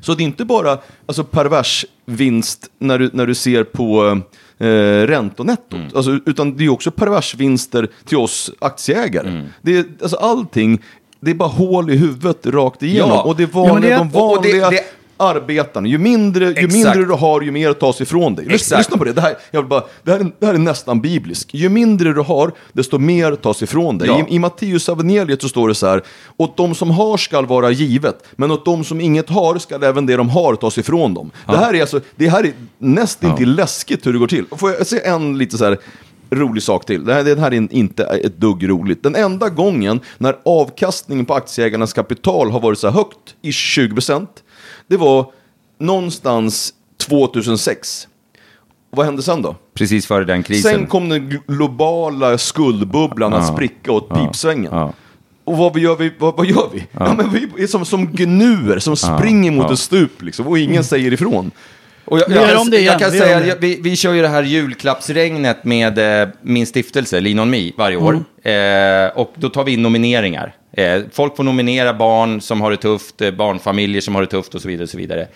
[0.00, 4.20] Så det är inte bara alltså, pervers vinst när du, när du ser på
[4.58, 4.66] eh,
[5.06, 5.86] räntonettot, Mm.
[5.94, 9.28] alltså, utan det är också pervers vinster till oss aktieägare.
[9.28, 9.46] Mm.
[9.62, 10.82] Det är, alltså, allting,
[11.20, 13.10] det är bara hål i huvudet rakt igenom.
[13.10, 13.22] Ja.
[13.22, 14.84] Och det är Ja, vanliga, det- de och det- vanliga det-
[15.20, 15.88] arbetarna.
[15.88, 16.72] Ju mindre, ju Exakt.
[16.72, 18.44] mindre du har, ju mer tas ifrån dig.
[18.44, 20.58] Lys, lyssna på det, det här, jag vill bara, det, här är, det här är
[20.58, 21.54] nästan bibliskt.
[21.54, 24.08] Ju mindre du har, desto mer tas ifrån dig.
[24.08, 24.26] Ja.
[24.28, 26.02] I, I Matteus evangeliet så står det så här,
[26.36, 30.06] åt de som har skall vara givet, men åt de som inget har skall även
[30.06, 31.30] det de har tas ifrån dem.
[31.46, 34.44] Det här är alltså, det här är nästintill läskigt hur det går till.
[34.50, 35.78] Får jag säga en lite så här
[36.30, 37.04] rolig sak till.
[37.04, 39.02] Det här, det här är inte ett dugg roligt.
[39.02, 44.26] Den enda gången när avkastningen på aktieägarnas kapital har varit så här högt, i 20%,
[44.90, 45.32] det var
[45.78, 48.08] någonstans 2006.
[48.90, 49.56] Och vad hände sen då?
[49.74, 50.72] Precis före den krisen.
[50.72, 54.72] Sen kom den globala skuldbubblan att spricka åt pipsvängen.
[54.72, 54.92] Ja.
[55.44, 56.12] Och vad gör vi?
[56.18, 56.86] Vad, vad gör vi?
[56.92, 57.14] Ja.
[57.16, 59.72] men vi är som, som gnuer som springer mot ja.
[59.72, 61.50] ett stup liksom, och ingen säger ifrån.
[62.04, 64.42] Och jag, Vi jag, jag, jag kan säga, jag, vi, vi kör ju det här
[64.42, 68.24] julklappsregnet med eh, min stiftelse, Lean on Me, varje år.
[68.44, 69.06] Mm.
[69.06, 70.54] Eh, och då tar vi in nomineringar.
[70.80, 74.54] Eh, folk får nominera barn som har det tufft, eh, barnfamiljer som har det tufft
[74.54, 74.82] och så vidare.
[74.82, 75.28] Och så vidare.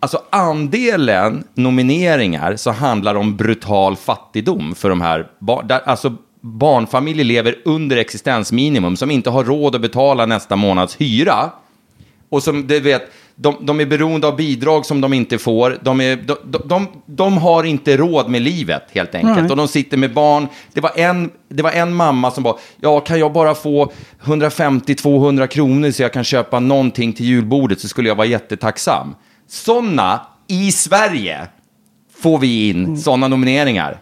[0.00, 5.80] Alltså andelen nomineringar så handlar om brutal fattigdom för de här barnen.
[5.84, 11.50] Alltså barnfamiljer lever under existensminimum som inte har råd att betala nästa månads hyra.
[12.28, 13.02] Och som du vet,
[13.40, 15.78] de, de är beroende av bidrag som de inte får.
[15.82, 19.40] De, är, de, de, de, har inte råd med livet helt enkelt.
[19.40, 19.50] Nej.
[19.50, 20.48] Och de sitter med barn.
[20.72, 23.92] Det var, en, det var en mamma som bara, ja kan jag bara få
[24.24, 29.14] 150-200 kronor så jag kan köpa någonting till julbordet så skulle jag vara jättetacksam.
[29.48, 31.46] Sådana i Sverige
[32.22, 34.00] får vi in sådana nomineringar.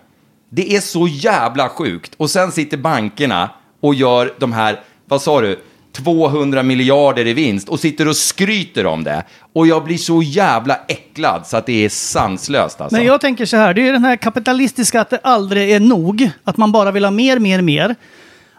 [0.50, 2.12] Det är så jävla sjukt.
[2.16, 5.60] Och sen sitter bankerna och gör de här, vad sa du,
[5.96, 9.24] 200 miljarder i vinst och sitter och skryter om det.
[9.52, 12.96] Och jag blir så jävla äcklad så att det är sanslöst alltså.
[12.96, 16.30] Men jag tänker så här, det är den här kapitalistiska att det aldrig är nog.
[16.44, 17.94] Att man bara vill ha mer, mer, mer.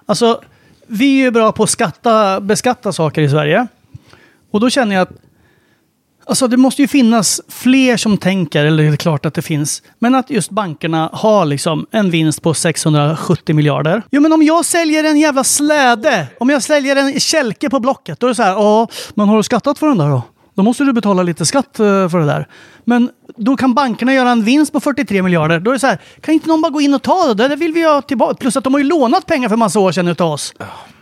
[0.05, 0.41] Alltså,
[0.87, 3.67] vi är ju bra på att skatta, beskatta saker i Sverige.
[4.51, 5.11] Och då känner jag att
[6.27, 9.83] Alltså det måste ju finnas fler som tänker, eller det är klart att det finns,
[9.99, 14.01] men att just bankerna har liksom en vinst på 670 miljarder.
[14.11, 18.19] Jo men om jag säljer en jävla släde, om jag säljer en kälke på Blocket,
[18.19, 20.21] då är det så här, ja, men har du skattat för den där då?
[20.55, 22.47] Då måste du betala lite skatt eh, för det där.
[22.83, 25.59] Men då kan bankerna göra en vinst på 43 miljarder.
[25.59, 27.47] Då är det så här, kan inte någon bara gå in och ta det?
[27.47, 28.35] Det vill vi ha tillbaka.
[28.35, 30.53] Plus att de har ju lånat pengar för massa år sedan utav oss.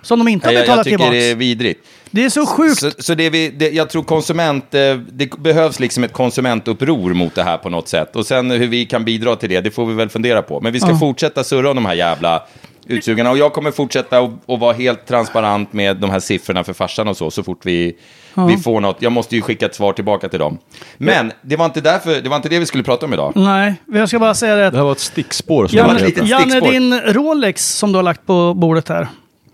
[0.02, 1.12] Som de inte har jag, jag betalat tycker tillbaka.
[1.12, 1.88] det är vidrigt.
[2.16, 2.80] Det är så sjukt.
[2.80, 7.36] Så, så det vi, det, jag tror konsument, eh, det behövs liksom ett konsumentuppror mot
[7.36, 8.16] det här på något sätt.
[8.16, 10.62] Och sen hur vi kan bidra till det, det får vi väl fundera på.
[10.62, 10.98] Men vi ska Ja.
[10.98, 12.44] fortsätta surra om de här jävla
[12.88, 13.32] utsugarna.
[13.32, 17.18] Och jag kommer fortsätta att vara helt transparent med de här siffrorna för farsan och
[17.18, 17.96] så, så fort vi,
[18.34, 18.46] Ja.
[18.46, 18.98] vi får något.
[19.00, 20.58] Jag måste ju skicka ett svar tillbaka till dem.
[20.98, 23.32] Men det var inte, därför, det, var inte det vi skulle prata om idag.
[23.36, 24.70] Nej, jag ska bara säga det.
[24.70, 25.68] Det här var ett stickspår.
[25.68, 26.10] Som Janne.
[26.24, 29.08] Janne din Rolex som du har lagt på bordet här.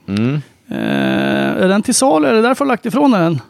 [0.07, 0.41] Mm.
[0.71, 2.27] Eh, är den till salu?
[2.27, 3.41] Är det därför du har lagt ifrån den?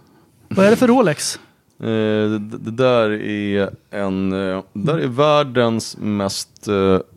[0.50, 1.40] Vad är det för Rolex?
[1.84, 6.68] Eh, det, det där är en, eh, där är världens mest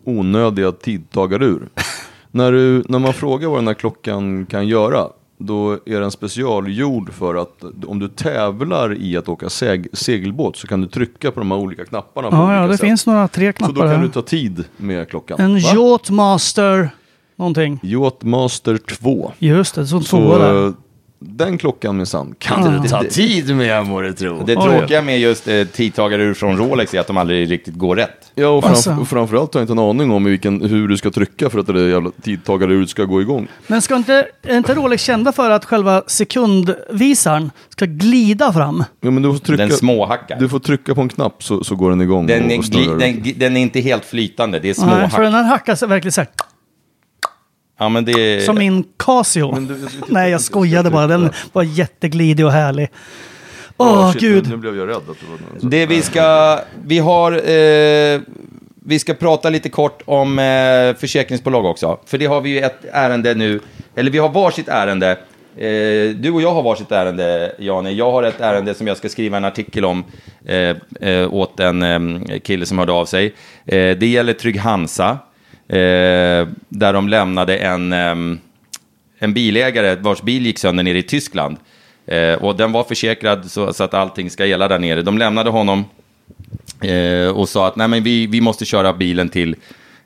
[0.04, 1.68] onödiga tidtagarur.
[2.30, 7.12] när, du, när man frågar vad den här klockan kan göra, då är den specialgjord
[7.12, 11.40] för att om du tävlar i att åka seg, segelbåt så kan du trycka på
[11.40, 12.30] de här olika knapparna.
[12.30, 12.80] på Ja, ja, det sätt.
[12.86, 14.02] finns några tre Så då knappar kan här.
[14.06, 15.40] du ta tid med klockan.
[15.40, 15.60] En Va?
[15.74, 16.90] Yachtmaster
[17.36, 17.80] någonting.
[17.82, 19.32] Yachtmaster 2.
[19.38, 20.72] Just det, så Så tvåa där.
[21.18, 22.80] den klockan minsann kan Ja.
[22.82, 24.42] du ta tid med må du tro.
[24.46, 28.10] Det tråkiga med just eh, tidtagarur från Rolex är att de aldrig riktigt går rätt.
[28.34, 28.90] Ja, och, Alltså.
[28.90, 31.58] framf- och framförallt har jag inte en aning om vilken, hur du ska trycka för
[31.58, 33.48] att det där jävla tidtagaruret ska gå igång.
[33.66, 38.84] Men ska inte, är inte Rolex kända för att själva sekundvisaren ska glida fram?
[39.00, 40.40] Ja, men du får trycka, Den småhackar.
[40.40, 42.64] Du får trycka på en knapp så, så går den igång Den och, är, och
[43.00, 43.00] runt.
[43.24, 46.12] den, den är inte helt flytande, det är små Nej, för den här hackar verkligen
[46.12, 46.28] så här.
[47.78, 48.44] Ja, men det.
[48.44, 49.68] Som min Casio.
[50.08, 51.06] Nej, jag skojade bara.
[51.06, 52.88] Den var jätteglidig och härlig.
[53.76, 54.44] Åh, Ah, shit, gud.
[54.44, 54.96] Nu, nu blev jag rädd.
[54.96, 58.20] Att det var Det vi ska, vi har, eh,
[58.86, 61.98] vi ska prata lite kort om eh, försäkringsbolag också.
[62.06, 63.60] För det har vi ju ett ärende nu,
[63.94, 65.10] eller vi har varsitt ärende.
[65.56, 67.90] Eh, du och jag har varsitt ärende, Jane.
[67.90, 70.04] Jag har ett ärende som jag ska skriva en artikel om
[70.46, 70.76] eh,
[71.10, 73.26] eh, åt en eh, kille som hörde av sig.
[73.66, 75.18] Eh, det gäller Trygg Hansa,
[75.68, 78.38] eh, där de lämnade en, eh,
[79.18, 81.56] en bilägare vars bil gick sönder nere i Tyskland.
[82.06, 85.02] Eh, och den var försäkrad så, så att allting ska gälla där nere.
[85.02, 85.84] De lämnade honom
[86.82, 89.56] eh, och sa att Nej, men vi, vi måste köra bilen till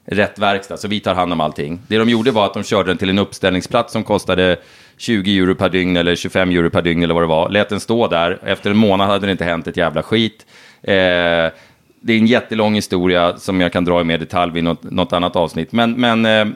[0.04, 1.80] rätt verkstad, så vi tar hand om allting.
[1.88, 4.56] Det de gjorde var att de körde den till en uppställningsplats som kostade
[4.96, 7.48] 20 euro per dygn eller 25 euro per dygn eller vad det var.
[7.50, 8.38] Lät den stå där.
[8.44, 10.46] Efter en månad hade det inte hänt ett jävla skit.
[10.82, 10.94] Eh,
[12.00, 15.12] det är en jättelång historia som jag kan dra i mer detalj vid något, något
[15.12, 15.72] annat avsnitt.
[15.72, 16.46] Men, men eh,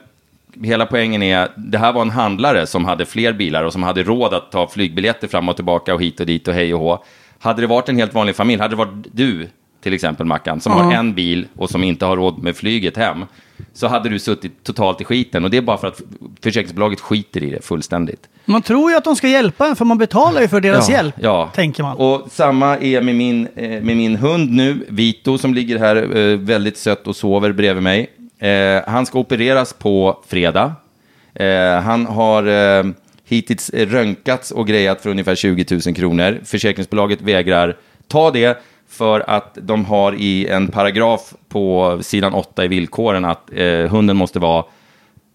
[0.63, 4.03] hela poängen är, det här var en handlare som hade fler bilar och som hade
[4.03, 7.05] råd att ta flygbiljetter fram och tillbaka och hit och dit och hej och hå.
[7.39, 9.49] Hade det varit en helt vanlig familj, hade det varit du
[9.83, 13.25] till exempel Mackan, som har en bil och som inte har råd med flyget hem,
[13.75, 15.45] så hade du suttit totalt i skiten.
[15.45, 16.01] Och det är bara för att
[16.43, 18.29] försäkringsbolaget skiter i det fullständigt.
[18.45, 20.95] Man tror ju att de ska hjälpa en för man betalar ju för deras Ja,
[20.95, 21.15] hjälp.
[21.21, 21.51] ja.
[21.55, 21.97] Tänker man.
[21.97, 26.37] Och samma är med min, eh, med min hund nu, Vito, som ligger här eh,
[26.39, 28.11] väldigt sött och sover bredvid mig.
[28.39, 30.73] Eh, han ska opereras på fredag.
[31.85, 32.93] Han har
[33.29, 36.41] hittills röntgats och grejat för ungefär 20 000 kronor.
[36.45, 37.77] Försäkringsbolaget vägrar
[38.09, 38.63] ta det
[38.93, 44.17] för att de har i en paragraf på sidan 8 i villkoren att eh, hunden
[44.17, 44.65] måste vara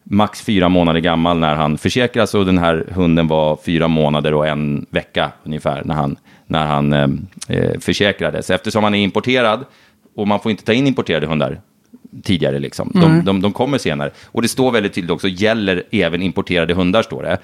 [0.03, 4.47] max fyra månader gammal när han försäkras och den här hunden var fyra månader och
[4.47, 7.07] en vecka ungefär när han, när han eh,
[7.47, 8.49] eh, försäkrades.
[8.49, 9.65] Eftersom han är importerad
[10.15, 11.61] och man får inte ta in importerade hundar
[12.23, 12.91] tidigare, liksom.
[12.93, 13.21] de, Nej.
[13.23, 14.11] de, de kommer senare.
[14.25, 17.37] Och det står väldigt tydligt också, gäller även importerade hundar, står det.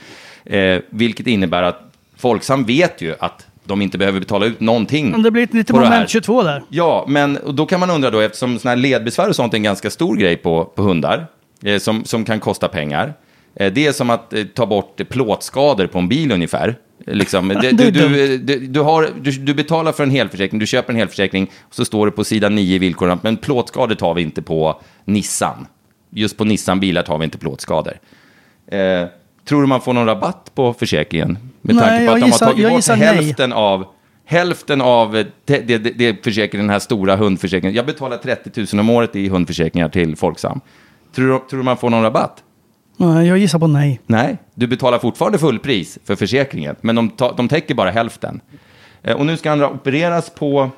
[0.58, 5.12] Eh, vilket innebär att Folksam vet ju att de inte behöver betala ut någonting.
[5.12, 6.64] Men det blir lite moment 22 där.
[6.70, 9.64] Ja, men då kan man undra då, eftersom såna här ledbesvär och sånt är en
[9.64, 11.28] ganska stor grej på, på hundar,
[11.64, 13.14] eh, som, som kan kosta pengar.
[13.56, 16.68] Eh, det är som att eh, ta bort eh, plåtskador på en bil ungefär.
[17.08, 20.12] Eh, Liksom, det, Det du, är du, du, du, har, du, du betalar för en
[20.12, 23.38] helförsäkring, du köper en helförsäkring, och så står det på sidan 9 i villkoren, men
[23.38, 25.68] plåtskador tar vi inte på Nissan.
[26.10, 27.94] Just på Nissan-bilar tar vi inte plåtskador.
[29.46, 31.38] Tror du man får någon rabatt på försäkringen?
[31.62, 33.08] Med Nej, tanke på att de gissar- har tagit bort gissar nej.
[33.08, 33.86] hälften av
[34.26, 37.76] Hälften av det, det, det, det försäkringen, den här stora hundförsäkringen.
[37.76, 40.62] Jag betalar 30 000 om året i hundförsäkringar till Folksam.
[41.16, 42.44] Tror du, tror du man får någon rabatt?
[42.98, 44.00] Nej, Jag gissar på nej.
[44.06, 48.42] Nej, du betalar fortfarande fullpris för försäkringen, men de, ta, de täcker bara hälften.
[49.04, 50.70] Eh, och nu ska han opereras på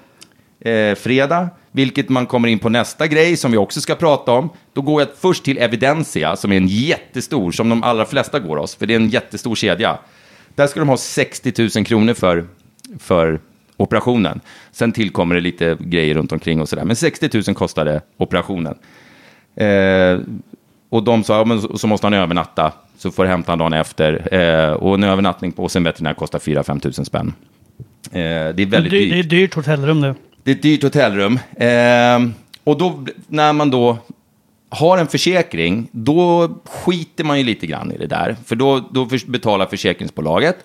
[0.60, 4.50] eh, fredag, vilket man kommer in på nästa grej som vi också ska prata om.
[4.74, 8.58] Då går jag först till Evidensia, som är en jättestor, som de allra flesta går
[8.58, 9.98] hos, för det är en jättestor kedja.
[10.56, 12.46] Där ska de ha 60 000 kronor för,
[13.00, 13.40] för
[13.78, 14.42] operationen.
[14.72, 16.86] Sen tillkommer det lite grejer runt omkring och sådär.
[16.86, 18.76] Men 60 000 kostade operationen.
[19.56, 20.20] Eh,
[20.90, 23.74] och de sa, ja, men så, måste han övernatta, så får du hämta han dagen
[23.74, 24.34] efter.
[24.34, 27.34] Eh, och en övernattning på hos en veterinär kostar 4-5 tusen spänn.
[28.12, 29.12] Eh, det är väldigt dyrt.
[29.12, 30.16] det är dyrt hotellrum det.
[30.46, 31.40] Det är ett dyrt hotellrum.
[31.58, 32.30] Eh,
[32.64, 33.98] och då, när man då
[34.70, 38.36] har en försäkring, då skiter man ju lite grann i det där.
[38.46, 40.56] För då, då betalar försäkringsbolaget,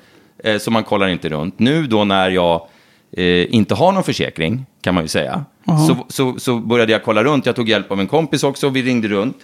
[0.44, 1.58] eh, så man kollar inte runt.
[1.58, 2.68] Nu då när jag
[3.12, 5.44] eh, inte har någon försäkring, kan man ju säga,
[5.88, 7.46] så, så, så började jag kolla runt.
[7.46, 9.38] Jag tog hjälp av en kompis också, vi ringde runt.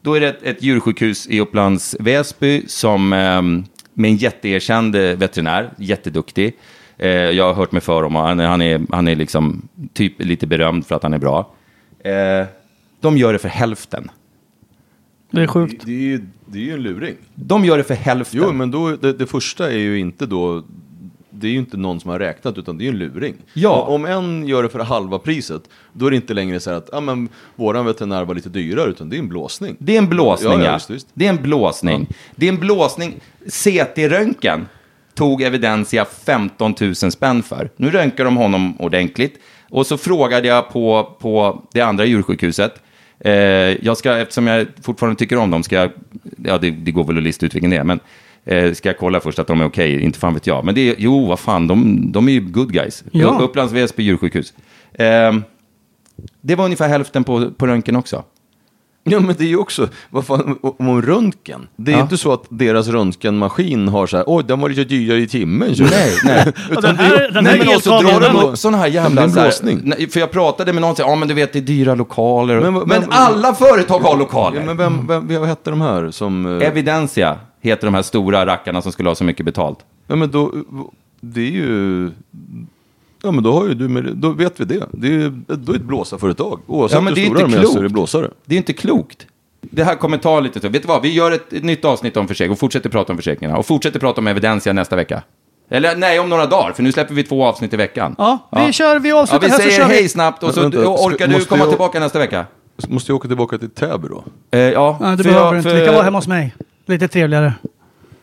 [0.00, 3.42] Då är det ett, ett djursjukhus i Upplands Väsby som eh,
[3.94, 6.54] med en jätteerkänd eh, veterinär, jätteduktig.
[6.98, 10.46] Eh, jag har hört mig för om han, han är, han är liksom typ lite
[10.46, 11.50] berömd för att han är bra.
[11.98, 12.46] Eh,
[13.00, 14.10] de gör det för hälften.
[15.30, 15.82] Det är sjukt.
[15.86, 17.14] Det är ju, det är ju en luring.
[17.34, 18.40] De gör det för hälften.
[18.42, 20.62] Jo, men då, det, det första är ju inte då,
[21.30, 23.34] det är ju inte någon som har räknat, utan det är ju en luring.
[23.52, 23.82] Ja.
[23.82, 26.88] Om en gör det för halva priset, då är det inte längre så här att,
[26.92, 29.76] ja men, våran veterinär var lite dyrare, utan det är en blåsning.
[29.78, 30.64] Det är en blåsning, Ja, ja.
[30.64, 31.08] ja, visst, visst.
[31.14, 32.06] Det är en blåsning.
[32.34, 33.14] Det är en blåsning.
[33.46, 34.66] CT-röntgen
[35.16, 37.70] tog Evidensia 15 000 spänn för.
[37.76, 39.40] Nu röntgar de honom ordentligt.
[39.70, 42.74] Och så frågade jag på, på det andra djursjukhuset.
[43.20, 43.32] Eh,
[43.84, 45.90] jag ska, eftersom jag fortfarande tycker om dem, ska jag,
[46.44, 48.00] ja det, det går väl att lista ut vilken det är, men
[48.44, 50.64] eh, ska jag kolla först att de är okej, inte fan vet jag.
[50.64, 53.04] Men det är, jo, vad fan, de, de är ju good guys.
[53.12, 53.38] Ja.
[53.40, 54.54] Upplands Väsby djursjukhus.
[54.92, 55.34] Eh,
[56.40, 58.24] det var ungefär hälften på, på röntgen också.
[59.08, 61.66] Ja men det är ju också, vad fan, om röntgen.
[61.76, 62.02] Det är Ja.
[62.02, 65.76] inte så att deras röntgenmaskin har så här, oj den var lite dyrare i timmen.
[65.76, 65.82] Så.
[65.82, 66.52] Nej, nej.
[66.74, 68.90] Ja, den här, den här Nej, men också elkabeln, drar de upp sådana här Det
[68.94, 69.28] jävla...
[69.28, 69.80] så här- blåsning.
[69.84, 72.60] nej, för jag pratade med någon ja men du vet det är dyra lokaler.
[72.60, 74.60] Men- Men, men- alla företag har lokaler.
[74.60, 76.60] Ja, men vem, vem, vad hette de här som...
[76.60, 79.78] eh, Evidensia heter de här stora rackarna som skulle ha så mycket betalt.
[80.06, 80.52] Ja men då,
[81.20, 82.10] det är ju...
[83.26, 84.86] Ja men då har ju du med, då vet vi det.
[84.92, 86.60] Det är ju då är det ett blåsarföretag.
[86.66, 87.78] Oavsett Ja, men hur det är stora de inte är så klokt.
[87.78, 88.30] är det blåsare.
[88.44, 89.26] Det är inte klokt.
[89.60, 90.68] Det här kommer ta lite så.
[90.68, 93.16] Vet du vad, vi gör ett, ett nytt avsnitt om försäkring och fortsätter prata om
[93.18, 93.58] försäkringarna.
[93.58, 95.22] Och fortsätter prata om Evidensia nästa vecka.
[95.70, 98.14] Eller nej, om några dagar, för nu släpper vi två avsnitt i veckan.
[98.18, 100.08] Ja, vi kör, vi Ja, avslutar vi här så säger kör hej vi.
[100.08, 102.46] snabbt och så Men vänta, orkar du måste komma jag- tillbaka nästa vecka?
[102.78, 104.24] Så måste jag åka tillbaka till Täby då?
[104.50, 106.54] Eh, ja, Ja, du för behöver jag- inte, för- vi kan vara hemma hos mig.
[106.86, 107.52] Lite trevligare.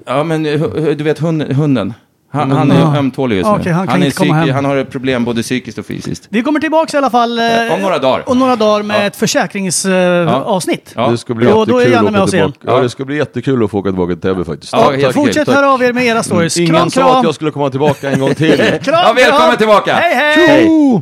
[0.06, 1.94] Ja, men eh, hu- du vet hund, hunden.
[2.34, 2.96] Han, han är Ja.
[2.98, 3.72] ömtålig just nu.
[3.72, 4.56] han kan är inte komma psyki- hem.
[4.56, 6.28] han har problem både psykiskt och fysiskt.
[6.30, 8.30] Vi kommer tillbaka i alla fall eh, om några dagar.
[8.30, 9.02] om några dagar med Ja.
[9.08, 10.94] ett försäkringsavsnitt.
[10.96, 11.08] Ja.
[11.10, 12.52] Det ska bli Då- då är att med oss igen.
[12.52, 12.78] tillbaka.
[12.78, 14.74] Ja, det ska bli jättekul att få åka tillbaka till Täby faktiskt.
[14.74, 15.14] Ja, okej.
[15.14, 15.56] Fortsätt Tack.
[15.56, 16.58] höra av er med era stories.
[16.58, 17.16] Ingen kram, sa kram.
[17.18, 18.58] att jag skulle komma tillbaka en gång till.
[18.84, 19.58] kram, Ja, välkommen kram.
[19.58, 19.94] tillbaka.
[19.94, 20.48] Hej, hej!
[20.48, 20.68] Hej.
[20.68, 21.02] Oh!